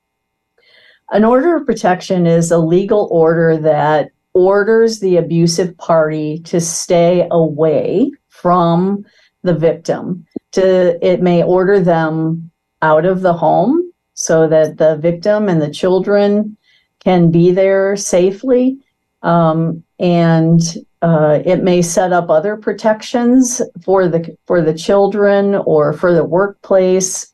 An 1.11 1.25
order 1.25 1.57
of 1.57 1.65
protection 1.65 2.25
is 2.25 2.51
a 2.51 2.57
legal 2.57 3.09
order 3.11 3.57
that 3.57 4.11
orders 4.33 5.01
the 5.01 5.17
abusive 5.17 5.77
party 5.77 6.39
to 6.45 6.61
stay 6.61 7.27
away 7.31 8.11
from 8.29 9.05
the 9.43 9.53
victim. 9.53 10.25
To 10.53 11.05
it 11.05 11.21
may 11.21 11.43
order 11.43 11.81
them 11.81 12.49
out 12.81 13.05
of 13.05 13.21
the 13.21 13.33
home 13.33 13.91
so 14.13 14.47
that 14.47 14.77
the 14.77 14.97
victim 14.97 15.49
and 15.49 15.61
the 15.61 15.71
children 15.71 16.55
can 16.99 17.29
be 17.29 17.51
there 17.51 17.97
safely. 17.97 18.77
Um, 19.21 19.83
and 19.99 20.61
uh, 21.01 21.39
it 21.45 21.61
may 21.61 21.81
set 21.81 22.13
up 22.13 22.29
other 22.29 22.55
protections 22.55 23.61
for 23.83 24.07
the 24.07 24.37
for 24.47 24.61
the 24.61 24.73
children 24.73 25.55
or 25.55 25.91
for 25.91 26.13
the 26.13 26.23
workplace, 26.23 27.31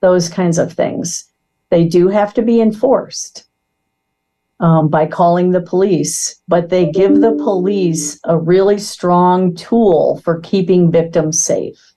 those 0.00 0.28
kinds 0.28 0.58
of 0.58 0.72
things. 0.72 1.29
They 1.70 1.84
do 1.84 2.08
have 2.08 2.34
to 2.34 2.42
be 2.42 2.60
enforced 2.60 3.44
um, 4.60 4.88
by 4.88 5.06
calling 5.06 5.50
the 5.50 5.62
police, 5.62 6.40
but 6.46 6.68
they 6.68 6.90
give 6.90 7.20
the 7.20 7.32
police 7.32 8.20
a 8.24 8.38
really 8.38 8.78
strong 8.78 9.54
tool 9.54 10.20
for 10.22 10.40
keeping 10.40 10.90
victims 10.90 11.42
safe. 11.42 11.94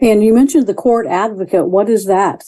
And 0.00 0.24
you 0.24 0.34
mentioned 0.34 0.66
the 0.66 0.74
court 0.74 1.06
advocate. 1.06 1.68
What 1.68 1.88
is 1.88 2.06
that? 2.06 2.44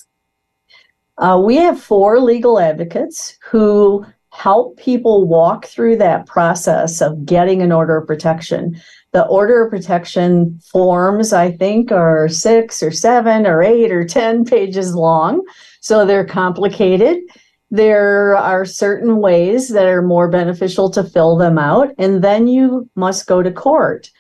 Uh, 1.18 1.40
we 1.42 1.56
have 1.56 1.80
four 1.80 2.20
legal 2.20 2.58
advocates 2.58 3.38
who 3.42 4.04
help 4.30 4.76
people 4.76 5.26
walk 5.26 5.64
through 5.64 5.96
that 5.96 6.26
process 6.26 7.00
of 7.00 7.24
getting 7.24 7.62
an 7.62 7.72
order 7.72 7.96
of 7.96 8.06
protection. 8.06 8.78
The 9.16 9.24
order 9.24 9.64
of 9.64 9.70
protection 9.70 10.60
forms, 10.70 11.32
I 11.32 11.50
think, 11.50 11.90
are 11.90 12.28
six 12.28 12.82
or 12.82 12.90
seven 12.90 13.46
or 13.46 13.62
eight 13.62 13.90
or 13.90 14.04
10 14.04 14.44
pages 14.44 14.94
long. 14.94 15.42
So 15.80 16.04
they're 16.04 16.26
complicated. 16.26 17.22
There 17.70 18.36
are 18.36 18.66
certain 18.66 19.16
ways 19.16 19.70
that 19.70 19.86
are 19.86 20.02
more 20.02 20.28
beneficial 20.28 20.90
to 20.90 21.02
fill 21.02 21.38
them 21.38 21.56
out. 21.56 21.94
And 21.96 22.22
then 22.22 22.46
you 22.46 22.90
must 22.94 23.26
go 23.26 23.42
to 23.42 23.50
court. 23.50 24.10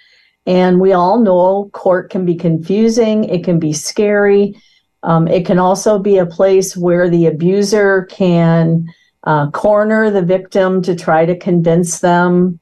And 0.46 0.80
we 0.80 0.94
all 0.94 1.20
know 1.20 1.68
court 1.74 2.08
can 2.08 2.24
be 2.24 2.34
confusing, 2.34 3.24
it 3.24 3.44
can 3.44 3.58
be 3.58 3.74
scary. 3.74 4.58
Um, 5.02 5.28
it 5.28 5.44
can 5.44 5.58
also 5.58 5.98
be 5.98 6.16
a 6.16 6.24
place 6.24 6.74
where 6.74 7.10
the 7.10 7.26
abuser 7.26 8.06
can 8.06 8.86
uh, 9.24 9.50
corner 9.50 10.10
the 10.10 10.22
victim 10.22 10.80
to 10.80 10.96
try 10.96 11.26
to 11.26 11.36
convince 11.36 12.00
them 12.00 12.60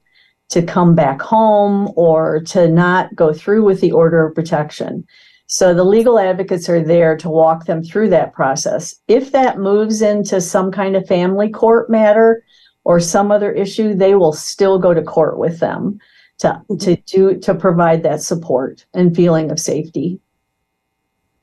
to 0.55 0.63
come 0.63 0.95
back 0.95 1.21
home 1.21 1.93
or 1.97 2.41
to 2.41 2.69
not 2.69 3.15
go 3.17 3.33
through 3.33 3.65
with 3.65 3.81
the 3.81 3.91
order 3.91 4.25
of 4.25 4.35
protection. 4.37 5.05
So 5.47 5.75
the 5.75 5.85
legal 5.85 6.17
advocates 6.17 6.69
are 6.69 6.83
there 6.83 7.17
to 7.17 7.29
walk 7.29 7.67
them 7.67 7.83
through 7.83 8.11
that 8.11 8.33
process. 8.33 8.95
If 9.09 9.33
that 9.33 9.59
moves 9.59 10.01
into 10.01 10.41
some 10.41 10.71
kind 10.71 10.95
of 10.95 11.09
family 11.09 11.51
court 11.51 11.91
matter 11.91 12.45
or 12.85 13.01
some 13.01 13.33
other 13.33 13.51
issue, 13.51 13.95
they 13.95 14.15
will 14.15 14.33
still 14.33 14.79
go 14.79 14.95
to 14.95 15.03
court 15.03 15.39
with 15.39 15.59
them 15.59 15.99
to, 16.39 16.63
to 16.79 16.97
do 16.97 17.39
to 17.41 17.55
provide 17.55 18.05
that 18.05 18.23
support 18.23 18.87
and 18.95 19.15
feeling 19.15 19.51
of 19.51 19.59
safety. 19.59 20.21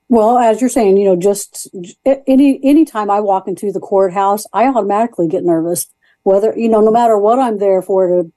Well, 0.08 0.38
as 0.38 0.62
you're 0.62 0.70
saying, 0.70 0.96
you 0.96 1.06
know, 1.06 1.18
just 1.18 1.70
any 2.06 2.60
anytime 2.64 3.10
I 3.10 3.20
walk 3.20 3.48
into 3.48 3.74
the 3.74 3.80
courthouse, 3.82 4.46
I 4.54 4.68
automatically 4.68 5.28
get 5.28 5.44
nervous. 5.44 5.88
Whether 6.24 6.54
you 6.58 6.70
know, 6.70 6.82
no 6.82 6.92
matter 6.92 7.18
what 7.18 7.40
I'm 7.40 7.60
there 7.60 7.82
for, 7.82 8.08
to 8.08 8.32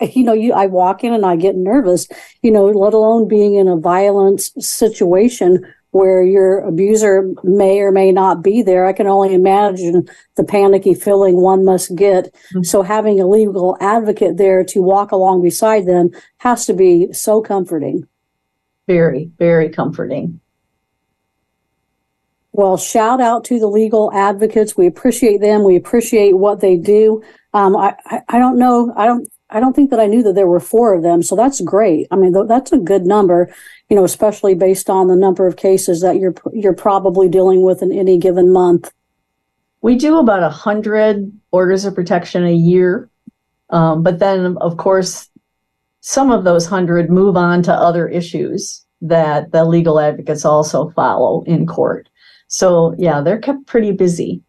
you 0.00 0.24
know, 0.24 0.32
you 0.32 0.52
I 0.52 0.66
walk 0.66 1.04
in 1.04 1.12
and 1.12 1.26
I 1.26 1.36
get 1.36 1.56
nervous. 1.56 2.08
You 2.42 2.50
know, 2.50 2.66
let 2.66 2.94
alone 2.94 3.28
being 3.28 3.54
in 3.54 3.68
a 3.68 3.76
violent 3.76 4.40
situation 4.40 5.64
where 5.92 6.22
your 6.22 6.60
abuser 6.60 7.30
may 7.42 7.80
or 7.80 7.92
may 7.92 8.10
not 8.12 8.42
be 8.42 8.62
there. 8.62 8.86
I 8.86 8.94
can 8.94 9.06
only 9.06 9.34
imagine 9.34 10.08
the 10.36 10.44
panicky 10.44 10.94
feeling 10.94 11.36
one 11.36 11.66
must 11.66 11.94
get. 11.94 12.32
Mm-hmm. 12.32 12.62
So 12.62 12.82
having 12.82 13.20
a 13.20 13.26
legal 13.26 13.76
advocate 13.78 14.38
there 14.38 14.64
to 14.64 14.80
walk 14.80 15.12
along 15.12 15.42
beside 15.42 15.86
them 15.86 16.10
has 16.38 16.64
to 16.66 16.72
be 16.72 17.12
so 17.12 17.42
comforting. 17.42 18.08
Very, 18.86 19.30
very 19.38 19.68
comforting. 19.68 20.40
Well, 22.52 22.76
shout 22.76 23.20
out 23.20 23.44
to 23.46 23.58
the 23.58 23.66
legal 23.66 24.10
advocates. 24.12 24.76
We 24.76 24.86
appreciate 24.86 25.40
them. 25.40 25.62
We 25.62 25.76
appreciate 25.76 26.36
what 26.36 26.60
they 26.60 26.76
do. 26.76 27.22
Um, 27.54 27.76
I, 27.76 27.94
I, 28.06 28.20
I 28.28 28.38
don't 28.38 28.58
know. 28.58 28.92
I 28.96 29.06
don't, 29.06 29.28
I 29.52 29.60
don't 29.60 29.76
think 29.76 29.90
that 29.90 30.00
I 30.00 30.06
knew 30.06 30.22
that 30.22 30.34
there 30.34 30.46
were 30.46 30.60
four 30.60 30.94
of 30.94 31.02
them. 31.02 31.22
So 31.22 31.36
that's 31.36 31.60
great. 31.60 32.06
I 32.10 32.16
mean, 32.16 32.32
th- 32.32 32.48
that's 32.48 32.72
a 32.72 32.78
good 32.78 33.04
number, 33.04 33.54
you 33.88 33.96
know, 33.96 34.04
especially 34.04 34.54
based 34.54 34.88
on 34.88 35.08
the 35.08 35.16
number 35.16 35.46
of 35.46 35.56
cases 35.56 36.00
that 36.00 36.16
you're, 36.16 36.34
you're 36.52 36.72
probably 36.72 37.28
dealing 37.28 37.62
with 37.62 37.82
in 37.82 37.92
any 37.92 38.18
given 38.18 38.52
month. 38.52 38.92
We 39.82 39.96
do 39.96 40.18
about 40.18 40.42
a 40.42 40.48
hundred 40.48 41.30
orders 41.50 41.84
of 41.84 41.94
protection 41.94 42.44
a 42.44 42.52
year. 42.52 43.10
Um, 43.70 44.02
but 44.02 44.18
then 44.18 44.56
of 44.58 44.76
course, 44.76 45.28
some 46.00 46.30
of 46.30 46.44
those 46.44 46.66
hundred 46.66 47.10
move 47.10 47.36
on 47.36 47.62
to 47.62 47.72
other 47.72 48.08
issues 48.08 48.84
that 49.02 49.52
the 49.52 49.64
legal 49.64 50.00
advocates 50.00 50.44
also 50.44 50.90
follow 50.90 51.42
in 51.44 51.66
court. 51.66 52.08
So 52.46 52.94
yeah, 52.98 53.20
they're 53.20 53.38
kept 53.38 53.66
pretty 53.66 53.92
busy. 53.92 54.42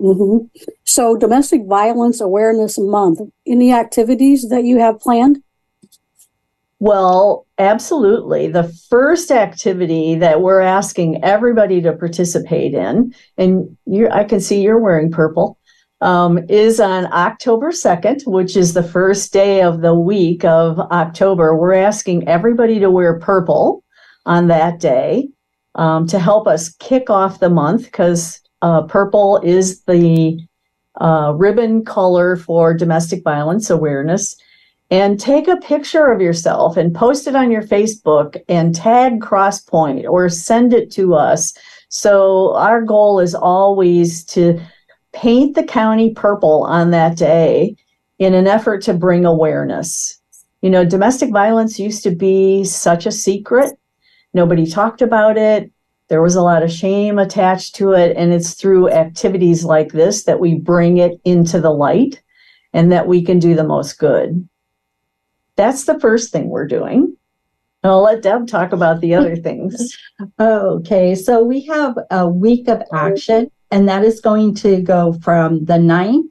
Mm-hmm. 0.00 0.46
So 0.84 1.16
domestic 1.16 1.66
violence 1.66 2.20
awareness 2.20 2.78
month. 2.78 3.20
Any 3.46 3.72
activities 3.72 4.48
that 4.48 4.64
you 4.64 4.78
have 4.78 4.98
planned? 4.98 5.42
Well, 6.78 7.46
absolutely. 7.58 8.48
The 8.48 8.72
first 8.88 9.30
activity 9.30 10.14
that 10.14 10.40
we're 10.40 10.62
asking 10.62 11.22
everybody 11.22 11.82
to 11.82 11.92
participate 11.92 12.72
in, 12.72 13.14
and 13.36 13.76
I 14.10 14.24
can 14.24 14.40
see 14.40 14.62
you're 14.62 14.80
wearing 14.80 15.10
purple, 15.10 15.58
um, 16.00 16.38
is 16.48 16.80
on 16.80 17.12
October 17.12 17.70
2nd, 17.70 18.26
which 18.26 18.56
is 18.56 18.72
the 18.72 18.82
first 18.82 19.34
day 19.34 19.60
of 19.60 19.82
the 19.82 19.94
week 19.94 20.42
of 20.46 20.78
October. 20.78 21.54
We're 21.54 21.74
asking 21.74 22.26
everybody 22.26 22.78
to 22.80 22.90
wear 22.90 23.18
purple 23.18 23.84
on 24.24 24.48
that 24.48 24.80
day 24.80 25.28
um, 25.74 26.06
to 26.06 26.18
help 26.18 26.46
us 26.46 26.74
kick 26.76 27.10
off 27.10 27.40
the 27.40 27.50
month 27.50 27.84
because 27.84 28.40
uh, 28.62 28.82
purple 28.82 29.40
is 29.42 29.82
the 29.82 30.38
uh, 31.00 31.32
ribbon 31.36 31.84
color 31.84 32.36
for 32.36 32.74
domestic 32.74 33.22
violence 33.22 33.70
awareness. 33.70 34.36
And 34.92 35.20
take 35.20 35.46
a 35.46 35.56
picture 35.56 36.10
of 36.10 36.20
yourself 36.20 36.76
and 36.76 36.92
post 36.92 37.28
it 37.28 37.36
on 37.36 37.52
your 37.52 37.62
Facebook 37.62 38.36
and 38.48 38.74
tag 38.74 39.20
Crosspoint 39.20 40.04
or 40.08 40.28
send 40.28 40.72
it 40.74 40.90
to 40.92 41.14
us. 41.14 41.54
So, 41.90 42.56
our 42.56 42.82
goal 42.82 43.20
is 43.20 43.36
always 43.36 44.24
to 44.26 44.60
paint 45.12 45.54
the 45.54 45.62
county 45.62 46.12
purple 46.12 46.64
on 46.64 46.90
that 46.90 47.16
day 47.16 47.76
in 48.18 48.34
an 48.34 48.48
effort 48.48 48.82
to 48.82 48.94
bring 48.94 49.24
awareness. 49.24 50.20
You 50.60 50.70
know, 50.70 50.84
domestic 50.84 51.30
violence 51.30 51.78
used 51.78 52.02
to 52.02 52.10
be 52.10 52.64
such 52.64 53.06
a 53.06 53.12
secret 53.12 53.78
Nobody 54.32 54.66
talked 54.66 55.02
about 55.02 55.36
it. 55.36 55.70
There 56.10 56.20
was 56.20 56.34
a 56.34 56.42
lot 56.42 56.64
of 56.64 56.72
shame 56.72 57.20
attached 57.20 57.76
to 57.76 57.92
it. 57.92 58.16
And 58.16 58.32
it's 58.32 58.54
through 58.54 58.90
activities 58.90 59.64
like 59.64 59.92
this 59.92 60.24
that 60.24 60.40
we 60.40 60.56
bring 60.56 60.98
it 60.98 61.20
into 61.24 61.60
the 61.60 61.70
light 61.70 62.20
and 62.72 62.90
that 62.90 63.06
we 63.06 63.22
can 63.22 63.38
do 63.38 63.54
the 63.54 63.64
most 63.64 63.98
good. 63.98 64.46
That's 65.54 65.84
the 65.84 66.00
first 66.00 66.32
thing 66.32 66.48
we're 66.48 66.66
doing. 66.66 67.16
And 67.82 67.92
I'll 67.92 68.02
let 68.02 68.22
Deb 68.22 68.48
talk 68.48 68.72
about 68.72 69.00
the 69.00 69.14
other 69.14 69.36
things. 69.48 69.96
okay, 70.40 71.14
so 71.14 71.44
we 71.44 71.64
have 71.66 71.96
a 72.10 72.28
week 72.28 72.68
of 72.68 72.82
action, 72.92 73.50
and 73.70 73.88
that 73.88 74.04
is 74.04 74.20
going 74.20 74.54
to 74.56 74.82
go 74.82 75.12
from 75.22 75.64
the 75.64 75.78
9th 75.78 76.30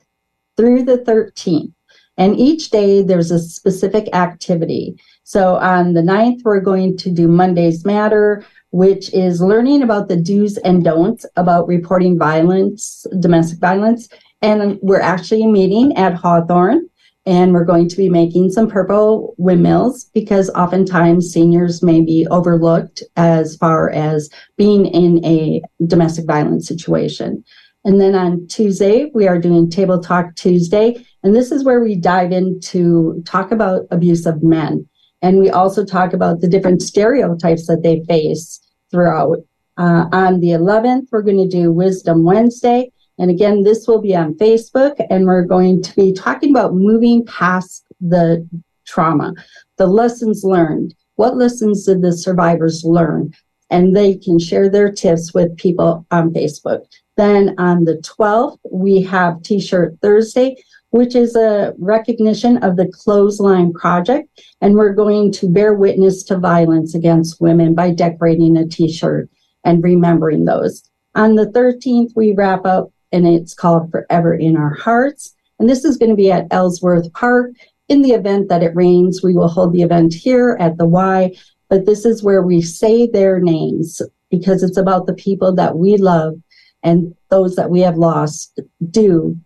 through 0.57 0.83
the 0.83 0.97
13th. 0.97 1.71
And 2.17 2.37
each 2.37 2.69
day 2.69 3.01
there's 3.01 3.31
a 3.31 3.39
specific 3.39 4.13
activity. 4.13 4.99
So 5.23 5.55
on 5.55 5.93
the 5.93 6.01
9th, 6.01 6.41
we're 6.43 6.59
going 6.59 6.97
to 6.97 7.09
do 7.09 7.29
Mondays 7.29 7.85
Matter, 7.85 8.45
which 8.71 9.13
is 9.13 9.41
learning 9.41 9.81
about 9.81 10.07
the 10.07 10.17
do's 10.17 10.57
and 10.57 10.83
don'ts 10.83 11.25
about 11.35 11.67
reporting 11.67 12.17
violence, 12.17 13.05
domestic 13.19 13.59
violence. 13.59 14.09
And 14.41 14.79
we're 14.81 15.01
actually 15.01 15.47
meeting 15.47 15.95
at 15.97 16.13
Hawthorne 16.13 16.89
and 17.25 17.53
we're 17.53 17.65
going 17.65 17.87
to 17.87 17.95
be 17.95 18.09
making 18.09 18.49
some 18.49 18.67
purple 18.67 19.35
windmills 19.37 20.05
because 20.13 20.49
oftentimes 20.51 21.31
seniors 21.31 21.83
may 21.83 22.01
be 22.01 22.25
overlooked 22.31 23.03
as 23.17 23.55
far 23.57 23.91
as 23.91 24.29
being 24.57 24.87
in 24.87 25.23
a 25.23 25.61
domestic 25.85 26.25
violence 26.25 26.67
situation. 26.67 27.43
And 27.85 28.01
then 28.01 28.15
on 28.15 28.47
Tuesday, 28.47 29.11
we 29.13 29.27
are 29.27 29.37
doing 29.37 29.69
Table 29.69 29.99
Talk 29.99 30.35
Tuesday. 30.35 31.05
And 31.23 31.35
this 31.35 31.51
is 31.51 31.63
where 31.63 31.81
we 31.81 31.95
dive 31.95 32.31
into 32.31 33.21
talk 33.25 33.51
about 33.51 33.83
abuse 33.91 34.25
of 34.25 34.41
men. 34.41 34.88
And 35.21 35.39
we 35.39 35.49
also 35.49 35.85
talk 35.85 36.13
about 36.13 36.41
the 36.41 36.47
different 36.47 36.81
stereotypes 36.81 37.67
that 37.67 37.83
they 37.83 38.03
face 38.05 38.59
throughout. 38.91 39.37
Uh, 39.77 40.05
on 40.11 40.39
the 40.39 40.49
11th, 40.49 41.07
we're 41.11 41.21
going 41.21 41.37
to 41.37 41.47
do 41.47 41.71
Wisdom 41.71 42.23
Wednesday. 42.23 42.91
And 43.17 43.29
again, 43.29 43.63
this 43.63 43.87
will 43.87 44.01
be 44.01 44.15
on 44.15 44.35
Facebook, 44.35 44.95
and 45.09 45.25
we're 45.25 45.43
going 45.43 45.81
to 45.83 45.95
be 45.95 46.13
talking 46.13 46.51
about 46.51 46.73
moving 46.73 47.25
past 47.25 47.85
the 47.99 48.47
trauma, 48.85 49.33
the 49.77 49.87
lessons 49.87 50.43
learned. 50.43 50.95
What 51.15 51.35
lessons 51.35 51.85
did 51.85 52.01
the 52.01 52.13
survivors 52.13 52.83
learn? 52.85 53.33
And 53.69 53.95
they 53.95 54.15
can 54.15 54.39
share 54.39 54.69
their 54.69 54.91
tips 54.91 55.33
with 55.33 55.55
people 55.57 56.05
on 56.11 56.31
Facebook. 56.31 56.85
Then 57.17 57.55
on 57.57 57.83
the 57.83 57.97
12th, 57.97 58.57
we 58.71 59.01
have 59.03 59.43
T 59.43 59.59
shirt 59.59 59.97
Thursday 60.01 60.55
which 60.91 61.15
is 61.15 61.35
a 61.35 61.73
recognition 61.77 62.57
of 62.63 62.75
the 62.75 62.87
Clothesline 62.87 63.73
Project. 63.73 64.27
And 64.61 64.75
we're 64.75 64.93
going 64.93 65.31
to 65.33 65.47
bear 65.47 65.73
witness 65.73 66.23
to 66.23 66.37
violence 66.37 66.95
against 66.95 67.41
women 67.41 67.75
by 67.75 67.91
decorating 67.91 68.57
a 68.57 68.67
t 68.67 68.91
shirt 68.91 69.29
and 69.63 69.83
remembering 69.83 70.45
those. 70.45 70.83
On 71.15 71.35
the 71.35 71.47
13th, 71.47 72.11
we 72.15 72.33
wrap 72.33 72.65
up, 72.65 72.91
and 73.11 73.27
it's 73.27 73.53
called 73.53 73.91
Forever 73.91 74.33
in 74.33 74.55
Our 74.55 74.73
Hearts. 74.73 75.35
And 75.59 75.69
this 75.69 75.83
is 75.83 75.97
going 75.97 76.09
to 76.09 76.15
be 76.15 76.31
at 76.31 76.47
Ellsworth 76.51 77.11
Park. 77.13 77.51
In 77.89 78.01
the 78.01 78.11
event 78.11 78.49
that 78.49 78.63
it 78.63 78.75
rains, 78.75 79.21
we 79.23 79.33
will 79.33 79.47
hold 79.47 79.73
the 79.73 79.81
event 79.81 80.13
here 80.13 80.55
at 80.59 80.77
the 80.77 80.87
Y, 80.87 81.35
but 81.69 81.85
this 81.85 82.05
is 82.05 82.23
where 82.23 82.43
we 82.43 82.61
say 82.61 83.07
their 83.07 83.39
names 83.39 84.01
because 84.29 84.61
it's 84.61 84.77
about 84.77 85.07
the 85.07 85.13
people 85.13 85.53
that 85.55 85.77
we 85.77 85.97
love 85.97 86.35
and 86.83 87.15
those 87.29 87.55
that 87.55 87.69
we 87.69 87.79
have 87.81 87.97
lost 87.97 88.59
due 88.91 89.37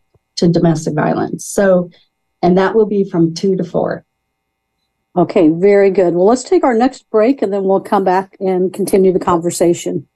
to 0.43 0.59
domestic 0.59 0.93
violence. 0.93 1.45
So, 1.45 1.89
and 2.41 2.57
that 2.57 2.75
will 2.75 2.85
be 2.85 3.09
from 3.09 3.33
two 3.33 3.55
to 3.55 3.63
four. 3.63 4.05
Okay, 5.15 5.50
very 5.50 5.91
good. 5.91 6.15
Well, 6.15 6.25
let's 6.25 6.43
take 6.43 6.63
our 6.63 6.73
next 6.73 7.09
break 7.09 7.41
and 7.41 7.53
then 7.53 7.63
we'll 7.63 7.81
come 7.81 8.03
back 8.03 8.35
and 8.39 8.73
continue 8.73 9.13
the 9.13 9.19
conversation. 9.19 10.07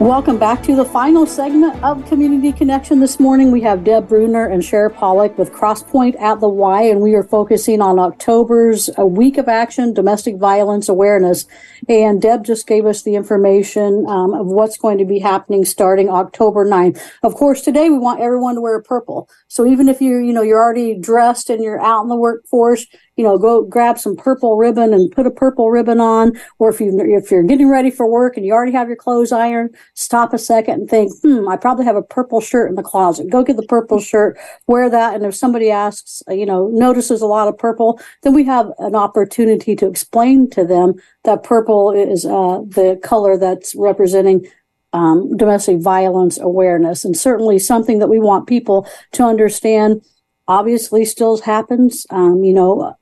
Welcome 0.00 0.38
back 0.38 0.62
to 0.62 0.74
the 0.74 0.84
final 0.86 1.26
segment 1.26 1.84
of 1.84 2.06
Community 2.06 2.52
Connection. 2.52 3.00
This 3.00 3.20
morning 3.20 3.52
we 3.52 3.60
have 3.60 3.84
Deb 3.84 4.08
Brunner 4.08 4.46
and 4.46 4.64
Cher 4.64 4.88
Pollock 4.88 5.36
with 5.36 5.52
Crosspoint 5.52 6.18
at 6.18 6.40
the 6.40 6.48
Y, 6.48 6.84
and 6.84 7.02
we 7.02 7.14
are 7.14 7.22
focusing 7.22 7.82
on 7.82 7.98
October's 7.98 8.88
week 8.96 9.36
of 9.36 9.46
action, 9.46 9.92
domestic 9.92 10.38
violence 10.38 10.88
awareness. 10.88 11.44
And 11.86 12.22
Deb 12.22 12.46
just 12.46 12.66
gave 12.66 12.86
us 12.86 13.02
the 13.02 13.14
information 13.14 14.06
um, 14.08 14.32
of 14.32 14.46
what's 14.46 14.78
going 14.78 14.96
to 14.96 15.04
be 15.04 15.18
happening 15.18 15.66
starting 15.66 16.08
October 16.08 16.64
9th. 16.64 16.98
Of 17.22 17.34
course, 17.34 17.60
today 17.60 17.90
we 17.90 17.98
want 17.98 18.22
everyone 18.22 18.54
to 18.54 18.62
wear 18.62 18.80
purple. 18.80 19.28
So 19.48 19.66
even 19.66 19.86
if 19.86 20.00
you're, 20.00 20.22
you 20.22 20.32
know, 20.32 20.40
you're 20.40 20.62
already 20.62 20.98
dressed 20.98 21.50
and 21.50 21.62
you're 21.62 21.78
out 21.78 22.04
in 22.04 22.08
the 22.08 22.16
workforce, 22.16 22.86
you 23.20 23.26
know, 23.26 23.36
go 23.36 23.62
grab 23.62 23.98
some 23.98 24.16
purple 24.16 24.56
ribbon 24.56 24.94
and 24.94 25.12
put 25.12 25.26
a 25.26 25.30
purple 25.30 25.70
ribbon 25.70 26.00
on. 26.00 26.32
Or 26.58 26.70
if 26.70 26.80
you 26.80 26.98
if 27.00 27.30
you're 27.30 27.42
getting 27.42 27.68
ready 27.68 27.90
for 27.90 28.10
work 28.10 28.38
and 28.38 28.46
you 28.46 28.54
already 28.54 28.72
have 28.72 28.88
your 28.88 28.96
clothes 28.96 29.30
ironed, 29.30 29.76
stop 29.92 30.32
a 30.32 30.38
second 30.38 30.80
and 30.80 30.88
think, 30.88 31.12
hmm, 31.20 31.46
I 31.46 31.58
probably 31.58 31.84
have 31.84 31.96
a 31.96 32.02
purple 32.02 32.40
shirt 32.40 32.70
in 32.70 32.76
the 32.76 32.82
closet. 32.82 33.28
Go 33.28 33.44
get 33.44 33.58
the 33.58 33.66
purple 33.66 34.00
shirt, 34.00 34.38
wear 34.66 34.88
that, 34.88 35.14
and 35.14 35.26
if 35.26 35.34
somebody 35.34 35.70
asks, 35.70 36.22
you 36.30 36.46
know, 36.46 36.68
notices 36.68 37.20
a 37.20 37.26
lot 37.26 37.46
of 37.46 37.58
purple, 37.58 38.00
then 38.22 38.32
we 38.32 38.44
have 38.44 38.72
an 38.78 38.94
opportunity 38.94 39.76
to 39.76 39.86
explain 39.86 40.48
to 40.52 40.64
them 40.64 40.94
that 41.24 41.42
purple 41.42 41.90
is 41.90 42.24
uh, 42.24 42.60
the 42.64 42.98
color 43.02 43.36
that's 43.36 43.74
representing 43.74 44.46
um, 44.94 45.36
domestic 45.36 45.76
violence 45.82 46.38
awareness, 46.38 47.04
and 47.04 47.14
certainly 47.14 47.58
something 47.58 47.98
that 47.98 48.08
we 48.08 48.18
want 48.18 48.48
people 48.48 48.88
to 49.12 49.24
understand 49.24 50.00
obviously 50.48 51.04
still 51.04 51.40
happens. 51.42 52.06
Um, 52.10 52.42
you 52.42 52.52
know, 52.52 52.96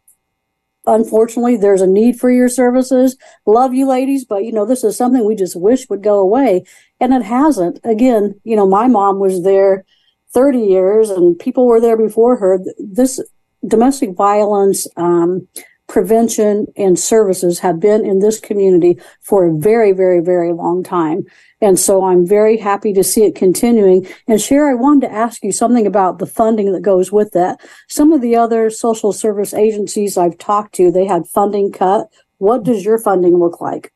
unfortunately, 0.88 1.56
there's 1.56 1.80
a 1.80 1.86
need 1.86 2.18
for 2.18 2.30
your 2.30 2.48
services. 2.48 3.16
Love 3.46 3.74
you, 3.74 3.86
ladies, 3.86 4.24
but 4.24 4.44
you 4.44 4.52
know, 4.52 4.64
this 4.66 4.84
is 4.84 4.96
something 4.96 5.24
we 5.24 5.34
just 5.34 5.56
wish 5.56 5.88
would 5.88 6.02
go 6.02 6.18
away, 6.18 6.64
and 7.00 7.12
it 7.12 7.22
hasn't. 7.22 7.80
Again, 7.84 8.40
you 8.44 8.56
know, 8.56 8.66
my 8.66 8.86
mom 8.86 9.18
was 9.18 9.42
there 9.42 9.84
30 10.32 10.58
years, 10.58 11.10
and 11.10 11.38
people 11.38 11.66
were 11.66 11.80
there 11.80 11.96
before 11.96 12.36
her. 12.36 12.58
This 12.78 13.20
domestic 13.66 14.14
violence 14.14 14.86
um, 14.96 15.46
prevention 15.88 16.66
and 16.76 16.98
services 16.98 17.58
have 17.60 17.80
been 17.80 18.04
in 18.04 18.20
this 18.20 18.38
community 18.38 18.98
for 19.20 19.46
a 19.46 19.54
very, 19.54 19.92
very, 19.92 20.20
very 20.20 20.52
long 20.52 20.82
time. 20.84 21.24
And 21.60 21.78
so 21.78 22.04
I'm 22.04 22.26
very 22.26 22.56
happy 22.58 22.92
to 22.92 23.02
see 23.02 23.24
it 23.24 23.34
continuing. 23.34 24.06
And 24.28 24.40
Cher, 24.40 24.68
I 24.70 24.74
wanted 24.74 25.08
to 25.08 25.12
ask 25.12 25.42
you 25.42 25.50
something 25.50 25.86
about 25.86 26.18
the 26.18 26.26
funding 26.26 26.72
that 26.72 26.82
goes 26.82 27.10
with 27.10 27.32
that. 27.32 27.60
Some 27.88 28.12
of 28.12 28.20
the 28.20 28.36
other 28.36 28.70
social 28.70 29.12
service 29.12 29.54
agencies 29.54 30.16
I've 30.16 30.38
talked 30.38 30.74
to, 30.76 30.92
they 30.92 31.06
had 31.06 31.26
funding 31.26 31.72
cut. 31.72 32.08
What 32.36 32.62
does 32.62 32.84
your 32.84 32.98
funding 32.98 33.38
look 33.38 33.60
like? 33.60 33.92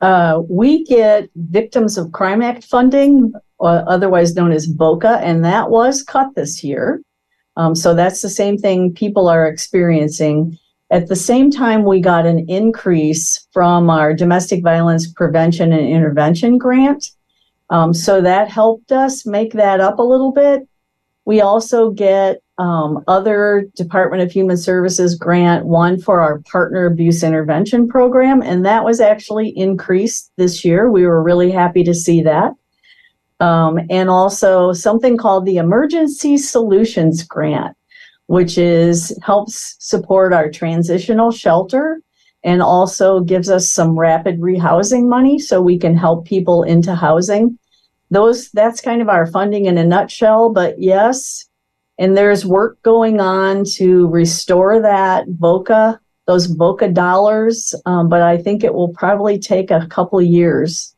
Uh, 0.00 0.42
we 0.48 0.84
get 0.84 1.28
Victims 1.34 1.96
of 1.96 2.12
Crime 2.12 2.42
Act 2.42 2.64
funding, 2.64 3.32
uh, 3.60 3.82
otherwise 3.86 4.34
known 4.34 4.52
as 4.52 4.72
VOCA, 4.72 5.20
and 5.22 5.44
that 5.44 5.70
was 5.70 6.02
cut 6.02 6.34
this 6.34 6.62
year. 6.62 7.00
Um, 7.58 7.74
so 7.74 7.92
that's 7.92 8.22
the 8.22 8.30
same 8.30 8.56
thing 8.56 8.94
people 8.94 9.28
are 9.28 9.46
experiencing. 9.46 10.56
At 10.90 11.08
the 11.08 11.16
same 11.16 11.50
time, 11.50 11.84
we 11.84 12.00
got 12.00 12.24
an 12.24 12.48
increase 12.48 13.46
from 13.52 13.90
our 13.90 14.14
domestic 14.14 14.62
violence 14.62 15.12
prevention 15.12 15.72
and 15.72 15.86
intervention 15.86 16.56
grant. 16.56 17.10
Um, 17.68 17.92
so 17.92 18.22
that 18.22 18.48
helped 18.48 18.92
us 18.92 19.26
make 19.26 19.52
that 19.52 19.80
up 19.80 19.98
a 19.98 20.02
little 20.02 20.32
bit. 20.32 20.66
We 21.26 21.42
also 21.42 21.90
get 21.90 22.42
um, 22.56 23.04
other 23.06 23.68
Department 23.76 24.22
of 24.22 24.32
Human 24.32 24.56
Services 24.56 25.14
grant, 25.14 25.66
one 25.66 26.00
for 26.00 26.22
our 26.22 26.38
partner 26.50 26.86
abuse 26.86 27.22
intervention 27.22 27.86
program, 27.86 28.40
and 28.40 28.64
that 28.64 28.84
was 28.84 29.00
actually 29.00 29.50
increased 29.50 30.32
this 30.36 30.64
year. 30.64 30.90
We 30.90 31.06
were 31.06 31.22
really 31.22 31.50
happy 31.50 31.84
to 31.84 31.92
see 31.92 32.22
that. 32.22 32.54
Um, 33.40 33.78
and 33.88 34.10
also 34.10 34.72
something 34.72 35.16
called 35.16 35.46
the 35.46 35.58
Emergency 35.58 36.36
Solutions 36.36 37.22
Grant 37.22 37.76
which 38.28 38.58
is 38.58 39.18
helps 39.22 39.74
support 39.80 40.32
our 40.32 40.50
transitional 40.50 41.30
shelter 41.30 42.00
and 42.44 42.62
also 42.62 43.20
gives 43.20 43.50
us 43.50 43.68
some 43.68 43.98
rapid 43.98 44.38
rehousing 44.38 45.08
money 45.08 45.38
so 45.38 45.60
we 45.60 45.78
can 45.78 45.96
help 45.96 46.26
people 46.26 46.62
into 46.62 46.94
housing. 46.94 47.58
Those 48.10 48.50
that's 48.50 48.82
kind 48.82 49.02
of 49.02 49.08
our 49.08 49.26
funding 49.26 49.64
in 49.64 49.78
a 49.78 49.84
nutshell, 49.84 50.52
but 50.52 50.78
yes, 50.78 51.46
and 51.98 52.16
there's 52.16 52.44
work 52.44 52.80
going 52.82 53.18
on 53.18 53.64
to 53.76 54.06
restore 54.08 54.80
that 54.80 55.26
VOCA, 55.28 55.98
those 56.26 56.54
VOCA 56.54 56.92
dollars, 56.92 57.74
um, 57.86 58.10
but 58.10 58.20
I 58.20 58.36
think 58.36 58.62
it 58.62 58.74
will 58.74 58.90
probably 58.90 59.38
take 59.38 59.70
a 59.70 59.86
couple 59.86 60.20
years 60.20 60.94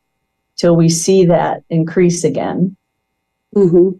till 0.61 0.75
we 0.75 0.87
see 0.87 1.25
that 1.25 1.63
increase 1.69 2.23
again. 2.23 2.77
Mm-hmm. 3.55 3.97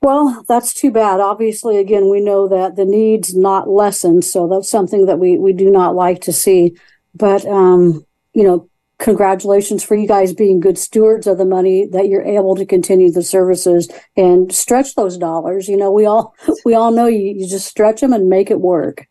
Well, 0.00 0.44
that's 0.48 0.72
too 0.72 0.90
bad. 0.90 1.20
Obviously, 1.20 1.78
again, 1.78 2.10
we 2.10 2.20
know 2.20 2.48
that 2.48 2.74
the 2.74 2.86
needs 2.86 3.36
not 3.36 3.68
lessened, 3.68 4.24
so 4.24 4.48
that's 4.48 4.70
something 4.70 5.06
that 5.06 5.18
we 5.18 5.38
we 5.38 5.52
do 5.52 5.70
not 5.70 5.94
like 5.94 6.22
to 6.22 6.32
see. 6.32 6.74
But 7.14 7.46
um, 7.46 8.04
you 8.32 8.42
know, 8.42 8.68
congratulations 8.98 9.84
for 9.84 9.94
you 9.94 10.08
guys 10.08 10.32
being 10.32 10.58
good 10.58 10.78
stewards 10.78 11.26
of 11.26 11.38
the 11.38 11.44
money 11.44 11.86
that 11.86 12.08
you're 12.08 12.24
able 12.24 12.56
to 12.56 12.66
continue 12.66 13.12
the 13.12 13.22
services 13.22 13.88
and 14.16 14.52
stretch 14.52 14.94
those 14.94 15.18
dollars. 15.18 15.68
You 15.68 15.76
know, 15.76 15.92
we 15.92 16.06
all 16.06 16.34
we 16.64 16.74
all 16.74 16.90
know 16.90 17.06
you, 17.06 17.34
you 17.36 17.46
just 17.46 17.68
stretch 17.68 18.00
them 18.00 18.12
and 18.12 18.28
make 18.28 18.50
it 18.50 18.60
work. 18.60 19.06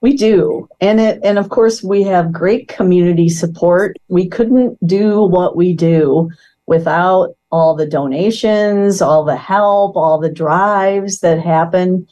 We 0.00 0.16
do. 0.16 0.68
And 0.80 1.00
it 1.00 1.20
and 1.22 1.38
of 1.38 1.50
course 1.50 1.82
we 1.82 2.02
have 2.04 2.32
great 2.32 2.68
community 2.68 3.28
support. 3.28 3.98
We 4.08 4.28
couldn't 4.28 4.78
do 4.86 5.22
what 5.22 5.56
we 5.56 5.74
do 5.74 6.30
without 6.66 7.36
all 7.52 7.74
the 7.74 7.86
donations, 7.86 9.02
all 9.02 9.24
the 9.24 9.36
help, 9.36 9.96
all 9.96 10.18
the 10.18 10.32
drives 10.32 11.20
that 11.20 11.40
happen 11.40 12.06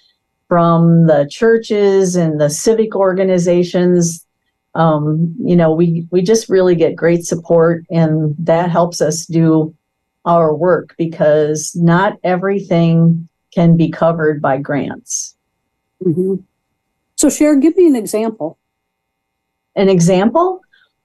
from 0.49 1.07
the 1.07 1.29
churches 1.31 2.17
and 2.17 2.41
the 2.41 2.51
civic 2.51 2.95
organizations. 2.95 4.25
Um, 4.75 5.35
you 5.41 5.57
know, 5.57 5.73
we 5.73 6.07
we 6.11 6.23
just 6.23 6.49
really 6.49 6.75
get 6.75 6.97
great 6.97 7.25
support, 7.25 7.85
and 7.91 8.35
that 8.39 8.71
helps 8.71 9.01
us 9.01 9.27
do 9.27 9.75
our 10.25 10.55
work 10.55 10.95
because 10.99 11.75
not 11.75 12.19
everything 12.23 13.29
can 13.55 13.77
be 13.77 13.91
covered 13.91 14.43
by 14.43 14.59
grants. 14.59 15.35
Mm-hmm. 16.05 16.35
So, 17.19 17.29
Cher, 17.29 17.57
give 17.57 17.77
me 17.77 17.89
an 17.89 17.97
example. 17.97 18.59
An 19.75 19.89
example? 19.89 20.61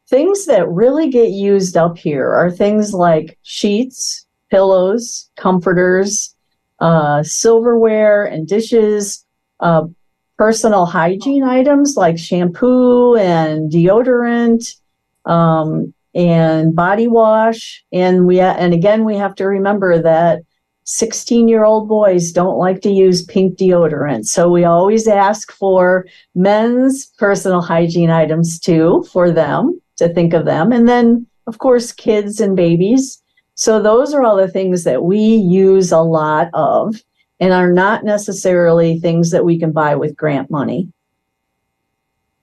Things 0.07 0.45
that 0.45 0.69
really 0.69 1.09
get 1.09 1.31
used 1.31 1.75
up 1.75 1.97
here 1.97 2.31
are 2.31 2.51
things 2.51 2.93
like 2.93 3.39
sheets, 3.41 4.27
pillows, 4.51 5.31
comforters, 5.37 6.35
uh, 6.79 7.23
silverware 7.23 8.25
and 8.25 8.47
dishes, 8.47 9.25
uh, 9.59 9.87
personal 10.37 10.85
hygiene 10.85 11.43
items 11.43 11.97
like 11.97 12.19
shampoo 12.19 13.15
and 13.15 13.71
deodorant, 13.71 14.75
um, 15.25 15.95
and 16.13 16.75
body 16.75 17.07
wash. 17.07 17.83
And 17.91 18.27
we 18.27 18.39
and 18.39 18.71
again 18.71 19.03
we 19.03 19.15
have 19.15 19.33
to 19.35 19.45
remember 19.45 19.99
that 20.03 20.43
16 20.85 21.47
year 21.47 21.63
old 21.63 21.87
boys 21.87 22.31
don't 22.31 22.57
like 22.57 22.81
to 22.81 22.89
use 22.89 23.23
pink 23.23 23.57
deodorant. 23.57 24.25
So 24.25 24.49
we 24.49 24.63
always 24.63 25.07
ask 25.07 25.51
for 25.51 26.05
men's 26.35 27.05
personal 27.17 27.61
hygiene 27.61 28.09
items 28.09 28.59
too 28.59 29.05
for 29.11 29.31
them 29.31 29.79
to 29.97 30.13
think 30.13 30.33
of 30.33 30.45
them. 30.45 30.71
And 30.71 30.87
then, 30.87 31.27
of 31.47 31.59
course, 31.59 31.91
kids 31.91 32.39
and 32.39 32.55
babies. 32.55 33.21
So 33.55 33.81
those 33.81 34.13
are 34.13 34.23
all 34.23 34.35
the 34.35 34.47
things 34.47 34.83
that 34.83 35.03
we 35.03 35.19
use 35.19 35.91
a 35.91 35.99
lot 35.99 36.49
of 36.53 36.95
and 37.39 37.53
are 37.53 37.71
not 37.71 38.03
necessarily 38.03 38.99
things 38.99 39.31
that 39.31 39.45
we 39.45 39.59
can 39.59 39.71
buy 39.71 39.95
with 39.95 40.15
grant 40.15 40.49
money. 40.49 40.91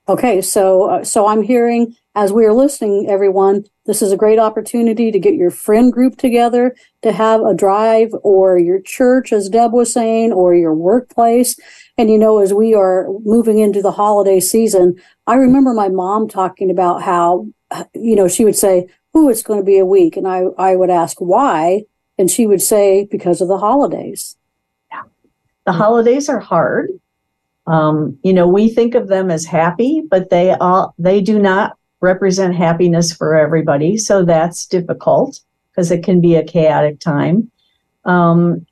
Okay, 0.08 0.42
so 0.42 0.90
uh, 0.90 1.04
so 1.04 1.26
I'm 1.26 1.42
hearing 1.42 1.96
as 2.14 2.32
we 2.32 2.44
are 2.44 2.52
listening, 2.52 3.08
everyone, 3.08 3.64
this 3.86 4.02
is 4.02 4.10
a 4.10 4.16
great 4.16 4.38
opportunity 4.38 5.12
to 5.12 5.18
get 5.18 5.34
your 5.34 5.50
friend 5.50 5.92
group 5.92 6.16
together 6.16 6.74
to 7.02 7.12
have 7.12 7.40
a 7.42 7.54
drive, 7.54 8.10
or 8.22 8.58
your 8.58 8.80
church, 8.80 9.32
as 9.32 9.48
Deb 9.48 9.72
was 9.72 9.92
saying, 9.92 10.32
or 10.32 10.54
your 10.54 10.74
workplace. 10.74 11.56
And 11.96 12.10
you 12.10 12.18
know, 12.18 12.38
as 12.38 12.52
we 12.52 12.74
are 12.74 13.06
moving 13.24 13.58
into 13.58 13.80
the 13.80 13.92
holiday 13.92 14.40
season, 14.40 15.00
I 15.26 15.34
remember 15.34 15.72
my 15.72 15.88
mom 15.88 16.28
talking 16.28 16.70
about 16.70 17.02
how, 17.02 17.46
you 17.94 18.16
know, 18.16 18.26
she 18.26 18.44
would 18.44 18.56
say, 18.56 18.88
"Oh, 19.14 19.28
it's 19.28 19.42
going 19.42 19.60
to 19.60 19.64
be 19.64 19.78
a 19.78 19.86
week," 19.86 20.16
and 20.16 20.26
I 20.26 20.44
I 20.58 20.74
would 20.74 20.90
ask 20.90 21.20
why, 21.20 21.84
and 22.18 22.28
she 22.28 22.46
would 22.46 22.62
say 22.62 23.06
because 23.08 23.40
of 23.40 23.48
the 23.48 23.58
holidays. 23.58 24.36
Yeah, 24.90 25.02
The 25.64 25.72
holidays 25.72 26.28
are 26.28 26.40
hard. 26.40 26.90
Um, 27.66 28.18
you 28.24 28.32
know, 28.32 28.48
we 28.48 28.68
think 28.68 28.96
of 28.96 29.06
them 29.06 29.30
as 29.30 29.44
happy, 29.44 30.02
but 30.10 30.30
they 30.30 30.54
all 30.54 30.92
they 30.98 31.20
do 31.20 31.38
not 31.38 31.76
represent 32.00 32.54
happiness 32.54 33.12
for 33.12 33.34
everybody. 33.34 33.96
So 33.96 34.24
that's 34.24 34.66
difficult 34.66 35.40
because 35.70 35.90
it 35.90 36.02
can 36.02 36.20
be 36.20 36.34
a 36.34 36.44
chaotic 36.44 37.00
time. 37.00 37.50
Um, 38.04 38.66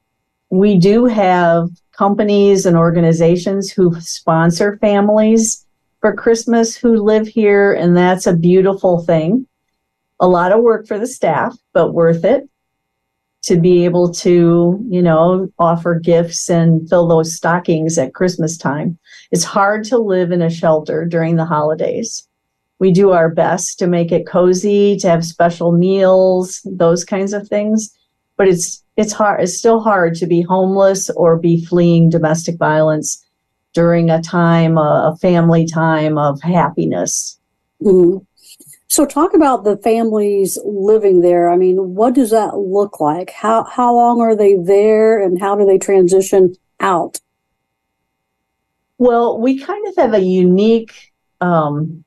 we 0.51 0.79
do 0.79 1.05
have 1.05 1.69
companies 1.93 2.65
and 2.65 2.77
organizations 2.77 3.71
who 3.71 4.01
sponsor 4.01 4.79
families 4.79 5.67
for 6.01 6.15
Christmas 6.15 6.77
who 6.77 6.97
live 6.97 7.27
here, 7.27 7.73
and 7.73 7.97
that's 7.97 8.27
a 8.27 8.37
beautiful 8.37 9.05
thing. 9.05 9.47
A 10.21 10.29
lot 10.29 10.53
of 10.53 10.63
work 10.63 10.87
for 10.87 10.99
the 10.99 11.07
staff, 11.07 11.57
but 11.73 11.93
worth 11.93 12.25
it 12.25 12.49
to 13.43 13.59
be 13.59 13.85
able 13.85 14.13
to, 14.13 14.85
you 14.89 15.03
know, 15.03 15.49
offer 15.59 15.99
gifts 15.99 16.51
and 16.51 16.89
fill 16.89 17.09
those 17.09 17.35
stockings 17.35 17.97
at 17.97 18.15
Christmas 18.15 18.59
time. 18.59 18.99
It's 19.31 19.45
hard 19.45 19.85
to 19.85 19.99
live 19.99 20.33
in 20.33 20.43
a 20.43 20.51
shelter 20.51 21.05
during 21.05 21.37
the 21.37 21.45
holidays. 21.45 22.28
We 22.79 22.93
do 22.93 23.11
our 23.11 23.29
best 23.29 23.79
to 23.81 23.87
make 23.87 24.13
it 24.13 24.27
cozy, 24.27 24.97
to 24.99 25.09
have 25.09 25.25
special 25.25 25.73
meals, 25.73 26.61
those 26.65 27.05
kinds 27.05 27.33
of 27.33 27.49
things. 27.49 27.95
But 28.37 28.49
it's 28.49 28.83
it's 28.97 29.13
hard 29.13 29.41
it's 29.41 29.59
still 29.59 29.81
hard 29.81 30.15
to 30.17 30.27
be 30.27 30.43
homeless 30.43 31.11
or 31.11 31.37
be 31.39 31.65
fleeing 31.65 32.11
domestic 32.11 32.57
violence 32.57 33.25
during 33.75 34.11
a 34.11 34.23
time 34.23 34.79
a 34.79 35.17
family 35.21 35.67
time 35.67 36.19
of 36.19 36.41
happiness. 36.43 37.39
Mm-hmm. 37.83 38.25
So 38.91 39.05
talk 39.05 39.35
about 39.35 39.65
the 39.65 39.77
families 39.77 40.59
living 40.65 41.21
there. 41.21 41.51
I 41.51 41.57
mean, 41.57 41.95
what 41.95 42.15
does 42.15 42.31
that 42.31 42.57
look 42.57 43.01
like? 43.01 43.31
How 43.31 43.65
how 43.65 43.95
long 43.95 44.21
are 44.21 44.35
they 44.35 44.57
there 44.57 45.23
and 45.23 45.39
how 45.39 45.57
do 45.57 45.67
they 45.67 45.79
transition 45.79 46.55
out? 46.81 47.21
Well, 48.97 49.39
we 49.39 49.59
kind 49.59 49.87
of 49.89 49.97
have 49.97 50.15
a 50.15 50.21
unique 50.21 51.13
um, 51.41 52.05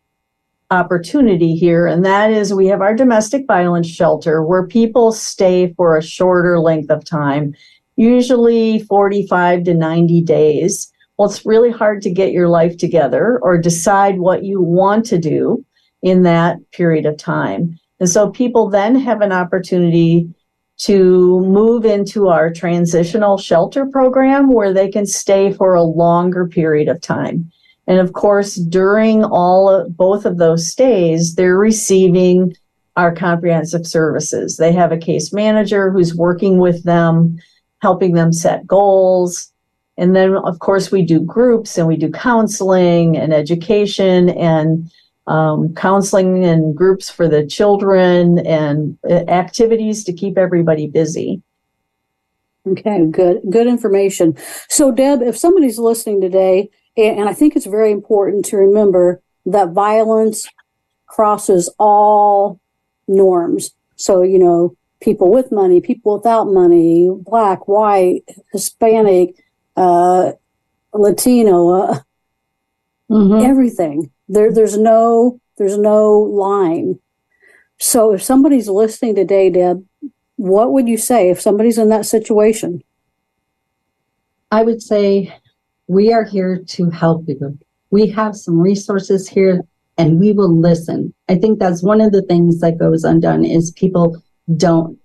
opportunity 0.72 1.56
here, 1.56 1.86
and 1.86 2.04
that 2.06 2.32
is 2.32 2.54
we 2.54 2.68
have 2.68 2.82
our 2.82 2.96
domestic 2.96 3.46
violence 3.46 3.88
shelter 3.88 4.44
where 4.44 4.66
people 4.66 5.12
stay 5.12 5.74
for 5.74 5.98
a 5.98 6.04
shorter 6.04 6.60
length 6.60 6.90
of 6.90 7.06
time, 7.06 7.54
usually 7.98 8.80
45 8.80 9.64
to 9.66 9.74
90 9.74 10.22
days. 10.24 10.92
Well, 11.18 11.30
it's 11.30 11.46
really 11.46 11.72
hard 11.72 12.02
to 12.04 12.10
get 12.10 12.32
your 12.32 12.48
life 12.48 12.78
together 12.78 13.40
or 13.44 13.58
decide 13.58 14.20
what 14.20 14.44
you 14.44 14.62
want 14.62 15.06
to 15.08 15.20
do 15.20 15.64
in 16.02 16.24
that 16.24 16.58
period 16.72 17.06
of 17.06 17.18
time. 17.18 17.78
And 18.00 18.10
so 18.10 18.32
people 18.32 18.70
then 18.70 18.96
have 18.96 19.22
an 19.22 19.32
opportunity 19.32 20.34
to 20.78 21.42
move 21.42 21.86
into 21.86 22.30
our 22.30 22.52
transitional 22.52 23.38
shelter 23.38 23.86
program 23.86 24.52
where 24.52 24.74
they 24.74 24.90
can 24.90 25.06
stay 25.06 25.54
for 25.54 25.76
a 25.76 25.84
longer 25.84 26.48
period 26.48 26.88
of 26.88 27.00
time. 27.02 27.52
And 27.92 28.00
of 28.00 28.14
course, 28.14 28.56
during 28.56 29.26
all 29.26 29.70
of, 29.70 29.98
both 29.98 30.26
of 30.26 30.38
those 30.38 30.66
stays, 30.66 31.36
they're 31.36 31.58
receiving 31.58 32.56
our 32.96 33.14
comprehensive 33.14 33.86
services. 33.86 34.56
They 34.56 34.72
have 34.72 34.94
a 34.94 34.98
case 34.98 35.34
manager 35.34 35.92
who's 35.92 36.16
working 36.16 36.58
with 36.60 36.86
them, 36.86 37.38
helping 37.82 38.14
them 38.14 38.32
set 38.32 38.66
goals. 38.66 39.52
And 39.98 40.16
then, 40.16 40.38
of 40.38 40.60
course, 40.60 40.90
we 40.90 41.02
do 41.02 41.20
groups 41.20 41.78
and 41.78 41.86
we 41.86 41.98
do 41.98 42.10
counseling 42.10 43.18
and 43.18 43.34
education 43.34 44.30
and 44.30 44.90
um, 45.28 45.76
counseling 45.76 46.46
and 46.46 46.74
groups 46.74 47.10
for 47.10 47.28
the 47.28 47.46
children 47.46 48.40
and 48.48 48.98
uh, 49.10 49.26
activities 49.28 50.06
to 50.06 50.14
keep 50.14 50.38
everybody 50.38 50.88
busy. 50.88 51.42
Okay, 52.66 53.06
good, 53.08 53.42
good 53.50 53.68
information. 53.68 54.38
So, 54.70 54.94
Deb, 54.94 55.22
if 55.22 55.38
somebody's 55.38 55.78
listening 55.78 56.22
today 56.22 56.70
and 57.10 57.30
I 57.30 57.34
think 57.34 57.56
it's 57.56 57.66
very 57.66 57.92
important 57.92 58.46
to 58.46 58.58
remember 58.58 59.22
that 59.46 59.70
violence 59.70 60.48
crosses 61.08 61.74
all 61.80 62.60
norms. 63.08 63.72
So, 63.96 64.22
you 64.22 64.40
know, 64.40 64.76
people 65.02 65.30
with 65.32 65.52
money, 65.52 65.82
people 65.82 66.18
without 66.18 66.46
money, 66.46 67.10
black, 67.12 67.68
white, 67.68 68.24
Hispanic, 68.52 69.36
uh, 69.76 70.32
Latino, 70.94 71.70
uh, 71.70 72.00
mm-hmm. 73.10 73.46
everything. 73.46 74.12
There, 74.30 74.52
there's 74.52 74.78
no, 74.78 75.40
there's 75.58 75.78
no 75.78 76.20
line. 76.20 77.00
So, 77.78 78.14
if 78.14 78.24
somebody's 78.24 78.70
listening 78.70 79.16
today, 79.16 79.50
Deb, 79.50 79.86
what 80.36 80.72
would 80.72 80.88
you 80.88 80.98
say 80.98 81.30
if 81.30 81.42
somebody's 81.42 81.78
in 81.78 81.90
that 81.90 82.06
situation? 82.06 82.84
I 84.52 84.64
would 84.64 84.82
say 84.82 85.34
we 85.88 86.13
are 86.13 86.24
here 86.24 86.63
to 86.67 86.89
help 86.89 87.26
you. 87.28 87.58
We 87.89 88.08
have 88.08 88.36
some 88.36 88.60
resources 88.60 89.28
here 89.28 89.63
and 89.98 90.20
we 90.20 90.32
will 90.32 90.56
listen. 90.56 91.13
I 91.30 91.36
think 91.36 91.60
that's 91.60 91.84
one 91.84 92.02
of 92.02 92.12
the 92.12 92.22
things 92.24 92.60
that 92.60 92.78
goes 92.78 93.04
undone 93.04 93.46
is 93.46 93.72
people 93.72 94.22
don't 94.56 94.98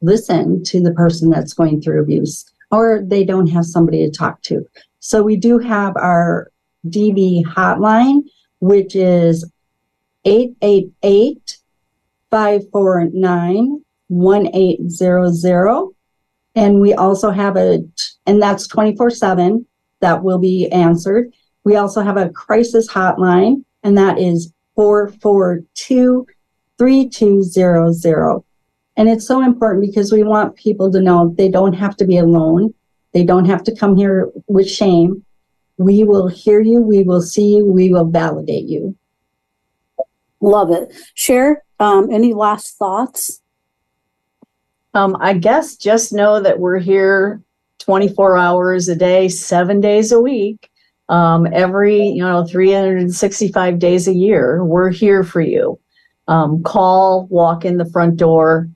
listen 0.00 0.62
to 0.64 0.80
the 0.80 0.92
person 0.92 1.30
that's 1.30 1.52
going 1.52 1.80
through 1.80 2.02
abuse 2.02 2.44
or 2.70 3.02
they 3.04 3.24
don't 3.24 3.48
have 3.48 3.66
somebody 3.66 4.04
to 4.04 4.10
talk 4.10 4.40
to. 4.42 4.64
So 5.00 5.22
we 5.22 5.36
do 5.36 5.58
have 5.58 5.96
our 5.96 6.50
DV 6.86 7.44
hotline, 7.44 8.22
which 8.60 8.94
is 8.94 9.50
888 10.24 11.58
549 12.30 13.84
1800. 14.08 15.88
And 16.56 16.80
we 16.80 16.94
also 16.94 17.30
have 17.30 17.56
a, 17.56 17.80
and 18.26 18.42
that's 18.42 18.66
24 18.66 19.10
7 19.10 19.66
that 20.00 20.22
will 20.22 20.38
be 20.38 20.68
answered. 20.70 21.32
We 21.64 21.76
also 21.76 22.00
have 22.00 22.16
a 22.16 22.30
crisis 22.30 22.90
hotline, 22.90 23.64
and 23.82 23.96
that 23.98 24.18
is 24.18 24.52
442 24.76 26.26
3200. 26.78 28.42
And 28.96 29.08
it's 29.08 29.26
so 29.26 29.42
important 29.42 29.86
because 29.86 30.12
we 30.12 30.22
want 30.22 30.56
people 30.56 30.90
to 30.92 31.00
know 31.00 31.34
they 31.36 31.48
don't 31.48 31.74
have 31.74 31.96
to 31.98 32.06
be 32.06 32.18
alone. 32.18 32.74
They 33.12 33.24
don't 33.24 33.44
have 33.44 33.62
to 33.64 33.76
come 33.76 33.96
here 33.96 34.30
with 34.46 34.68
shame. 34.68 35.24
We 35.76 36.04
will 36.04 36.28
hear 36.28 36.60
you. 36.60 36.80
We 36.80 37.02
will 37.02 37.22
see 37.22 37.56
you. 37.56 37.66
We 37.66 37.92
will 37.92 38.04
validate 38.04 38.66
you. 38.66 38.96
Love 40.40 40.70
it. 40.70 40.92
Cher 41.14 41.64
um, 41.80 42.12
any 42.12 42.34
last 42.34 42.76
thoughts? 42.76 43.40
Um, 44.92 45.16
I 45.20 45.34
guess 45.34 45.76
just 45.76 46.12
know 46.12 46.40
that 46.40 46.58
we're 46.58 46.78
here 46.78 47.42
24 47.80 48.36
hours 48.36 48.88
a 48.88 48.94
day, 48.94 49.28
seven 49.28 49.80
days 49.80 50.12
a 50.12 50.20
week, 50.20 50.70
um, 51.08 51.46
every, 51.52 52.06
you 52.06 52.22
know, 52.22 52.44
365 52.44 53.78
days 53.78 54.06
a 54.06 54.14
year. 54.14 54.64
We're 54.64 54.90
here 54.90 55.24
for 55.24 55.40
you. 55.40 55.78
Um, 56.28 56.62
call, 56.62 57.26
walk 57.26 57.64
in 57.64 57.78
the 57.78 57.90
front 57.90 58.16
door. 58.16 58.68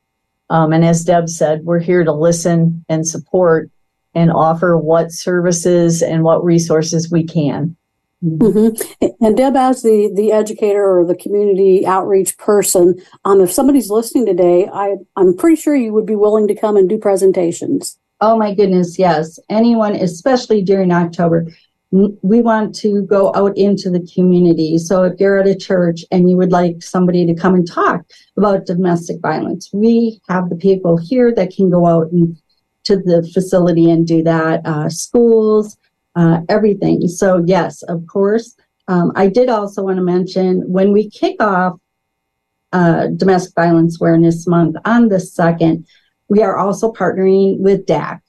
Um, 0.50 0.72
and 0.72 0.84
as 0.84 1.04
Deb 1.04 1.28
said, 1.28 1.64
we're 1.64 1.78
here 1.78 2.04
to 2.04 2.12
listen 2.12 2.84
and 2.88 3.06
support 3.06 3.70
and 4.14 4.30
offer 4.30 4.76
what 4.76 5.12
services 5.12 6.02
and 6.02 6.22
what 6.22 6.44
resources 6.44 7.10
we 7.10 7.24
can. 7.24 7.76
Mm-hmm. 8.24 9.06
And 9.20 9.36
Deb, 9.36 9.54
as 9.54 9.82
the 9.82 10.10
the 10.14 10.32
educator 10.32 10.98
or 10.98 11.04
the 11.04 11.16
community 11.16 11.86
outreach 11.86 12.38
person, 12.38 12.94
um, 13.24 13.40
if 13.42 13.52
somebody's 13.52 13.90
listening 13.90 14.24
today, 14.24 14.66
I 14.72 14.96
I'm 15.16 15.36
pretty 15.36 15.60
sure 15.60 15.74
you 15.76 15.92
would 15.92 16.06
be 16.06 16.16
willing 16.16 16.48
to 16.48 16.54
come 16.54 16.76
and 16.76 16.88
do 16.88 16.96
presentations. 16.96 17.98
Oh 18.26 18.38
my 18.38 18.54
goodness, 18.54 18.98
yes. 18.98 19.38
Anyone, 19.50 19.96
especially 19.96 20.62
during 20.62 20.90
October, 20.90 21.46
we 21.90 22.40
want 22.40 22.74
to 22.76 23.02
go 23.02 23.30
out 23.34 23.54
into 23.58 23.90
the 23.90 24.00
community. 24.14 24.78
So 24.78 25.02
if 25.02 25.20
you're 25.20 25.38
at 25.38 25.46
a 25.46 25.54
church 25.54 26.06
and 26.10 26.30
you 26.30 26.38
would 26.38 26.50
like 26.50 26.82
somebody 26.82 27.26
to 27.26 27.34
come 27.34 27.54
and 27.54 27.70
talk 27.70 28.00
about 28.38 28.64
domestic 28.64 29.20
violence, 29.20 29.68
we 29.74 30.22
have 30.30 30.48
the 30.48 30.56
people 30.56 30.96
here 30.96 31.34
that 31.34 31.54
can 31.54 31.68
go 31.68 31.84
out 31.84 32.12
and 32.12 32.34
to 32.84 32.96
the 32.96 33.30
facility 33.34 33.90
and 33.90 34.06
do 34.06 34.22
that. 34.22 34.64
Uh, 34.64 34.88
schools, 34.88 35.76
uh, 36.16 36.40
everything. 36.48 37.06
So 37.08 37.44
yes, 37.44 37.82
of 37.82 38.06
course. 38.06 38.56
Um, 38.88 39.12
I 39.16 39.28
did 39.28 39.50
also 39.50 39.82
want 39.82 39.98
to 39.98 40.02
mention 40.02 40.62
when 40.66 40.92
we 40.92 41.10
kick 41.10 41.42
off 41.42 41.78
uh, 42.72 43.08
Domestic 43.08 43.54
Violence 43.54 44.00
Awareness 44.00 44.46
Month 44.46 44.76
on 44.86 45.08
the 45.08 45.20
second, 45.20 45.86
we 46.28 46.42
are 46.42 46.56
also 46.56 46.92
partnering 46.92 47.58
with 47.58 47.86
DAC. 47.86 48.20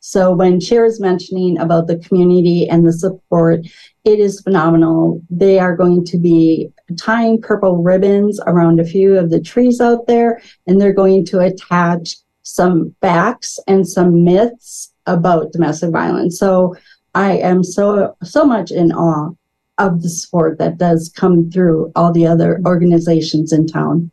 So 0.00 0.32
when 0.32 0.60
Cher 0.60 0.86
is 0.86 0.98
mentioning 0.98 1.58
about 1.58 1.86
the 1.86 1.98
community 1.98 2.66
and 2.68 2.86
the 2.86 2.92
support, 2.92 3.66
it 4.04 4.18
is 4.18 4.40
phenomenal. 4.40 5.20
They 5.28 5.58
are 5.58 5.76
going 5.76 6.06
to 6.06 6.18
be 6.18 6.70
tying 6.98 7.40
purple 7.40 7.82
ribbons 7.82 8.40
around 8.46 8.80
a 8.80 8.84
few 8.84 9.18
of 9.18 9.30
the 9.30 9.40
trees 9.40 9.80
out 9.80 10.06
there, 10.06 10.40
and 10.66 10.80
they're 10.80 10.94
going 10.94 11.26
to 11.26 11.40
attach 11.40 12.16
some 12.42 12.94
facts 13.02 13.58
and 13.66 13.86
some 13.86 14.24
myths 14.24 14.92
about 15.06 15.52
domestic 15.52 15.90
violence. 15.90 16.38
So 16.38 16.74
I 17.14 17.36
am 17.38 17.62
so 17.62 18.16
so 18.22 18.44
much 18.44 18.70
in 18.70 18.92
awe 18.92 19.30
of 19.78 20.02
the 20.02 20.08
support 20.08 20.58
that 20.58 20.78
does 20.78 21.12
come 21.14 21.50
through 21.50 21.92
all 21.94 22.12
the 22.12 22.26
other 22.26 22.60
organizations 22.64 23.52
in 23.52 23.66
town. 23.66 24.10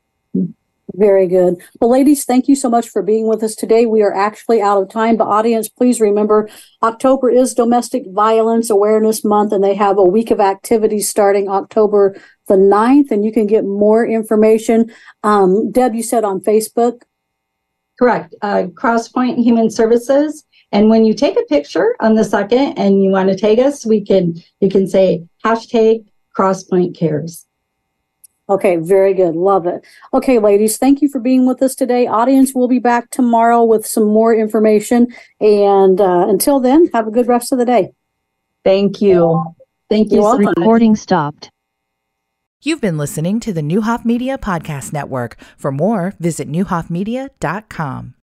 Very 0.93 1.28
good. 1.28 1.62
Well, 1.80 1.91
ladies, 1.91 2.23
thank 2.23 2.47
you 2.47 2.56
so 2.56 2.69
much 2.69 2.88
for 2.89 3.02
being 3.02 3.28
with 3.28 3.43
us 3.43 3.56
today. 3.56 3.86
We 3.86 4.02
are 4.02 4.13
actually 4.13 4.62
out 4.62 4.82
of 4.82 4.89
time, 4.89 5.17
but 5.17 5.28
audience, 5.28 5.67
please 5.67 6.00
remember 6.00 6.50
October 6.82 7.30
is 7.30 7.54
Domestic 7.54 8.04
Violence 8.08 8.69
Awareness 8.69 9.23
Month, 9.26 9.52
and 9.52 9.63
they 9.63 9.76
have 9.76 9.97
a 9.97 10.04
week 10.04 10.32
of 10.32 10.39
activities 10.39 11.10
starting 11.10 11.50
October 11.50 12.15
the 12.47 12.56
9th, 12.56 13.12
and 13.12 13.26
you 13.26 13.34
can 13.34 13.47
get 13.47 13.65
more 13.65 14.08
information. 14.08 14.89
Um, 15.23 15.71
Deb, 15.71 15.93
you 15.93 16.04
said 16.04 16.23
on 16.23 16.39
Facebook. 16.39 17.02
Correct. 18.00 18.34
Uh, 18.41 18.67
Crosspoint 18.73 19.43
Human 19.43 19.69
Services. 19.69 20.45
And 20.71 20.89
when 20.89 21.06
you 21.06 21.13
take 21.13 21.38
a 21.38 21.43
picture 21.43 21.95
on 22.00 22.15
the 22.15 22.23
second 22.23 22.78
and 22.78 23.02
you 23.02 23.10
want 23.10 23.30
to 23.30 23.36
tag 23.36 23.60
us, 23.60 23.86
we 23.86 24.04
can 24.04 24.36
you 24.60 24.69
can 24.69 24.88
say 24.88 25.26
hashtag 25.45 26.06
Crosspoint 26.38 26.95
Cares. 26.95 27.46
Okay, 28.49 28.77
very 28.77 29.13
good. 29.13 29.36
Love 29.36 29.67
it. 29.67 29.86
Okay, 30.13 30.39
ladies, 30.39 30.77
thank 30.77 31.01
you 31.01 31.10
for 31.10 31.19
being 31.19 31.45
with 31.45 31.62
us 31.62 31.75
today. 31.75 32.07
Audience, 32.07 32.53
we'll 32.55 32.69
be 32.69 32.79
back 32.79 33.10
tomorrow 33.10 33.63
with 33.63 33.86
some 33.86 34.05
more 34.07 34.33
information. 34.33 35.07
And 35.41 35.99
uh, 35.99 36.27
until 36.29 36.60
then, 36.60 36.88
have 36.93 37.07
a 37.07 37.12
good 37.12 37.27
rest 37.27 37.51
of 37.51 37.57
the 37.57 37.65
day. 37.65 37.91
Thank 38.63 39.01
you. 39.01 39.55
Thank 39.89 40.12
you 40.12 40.17
You're 40.17 40.23
so 40.23 40.29
welcome. 40.29 40.45
much. 40.45 40.57
Recording 40.57 40.95
stopped. 40.95 41.51
You've 42.63 42.81
been 42.81 42.97
listening 42.97 43.39
to 43.41 43.53
the 43.53 43.62
Newhoff 43.62 44.03
Media 44.03 44.38
Podcast 44.38 44.91
Network. 44.91 45.38
For 45.57 45.71
more, 45.71 46.13
visit 46.19 46.49
newhoffmedia.com. 46.49 48.13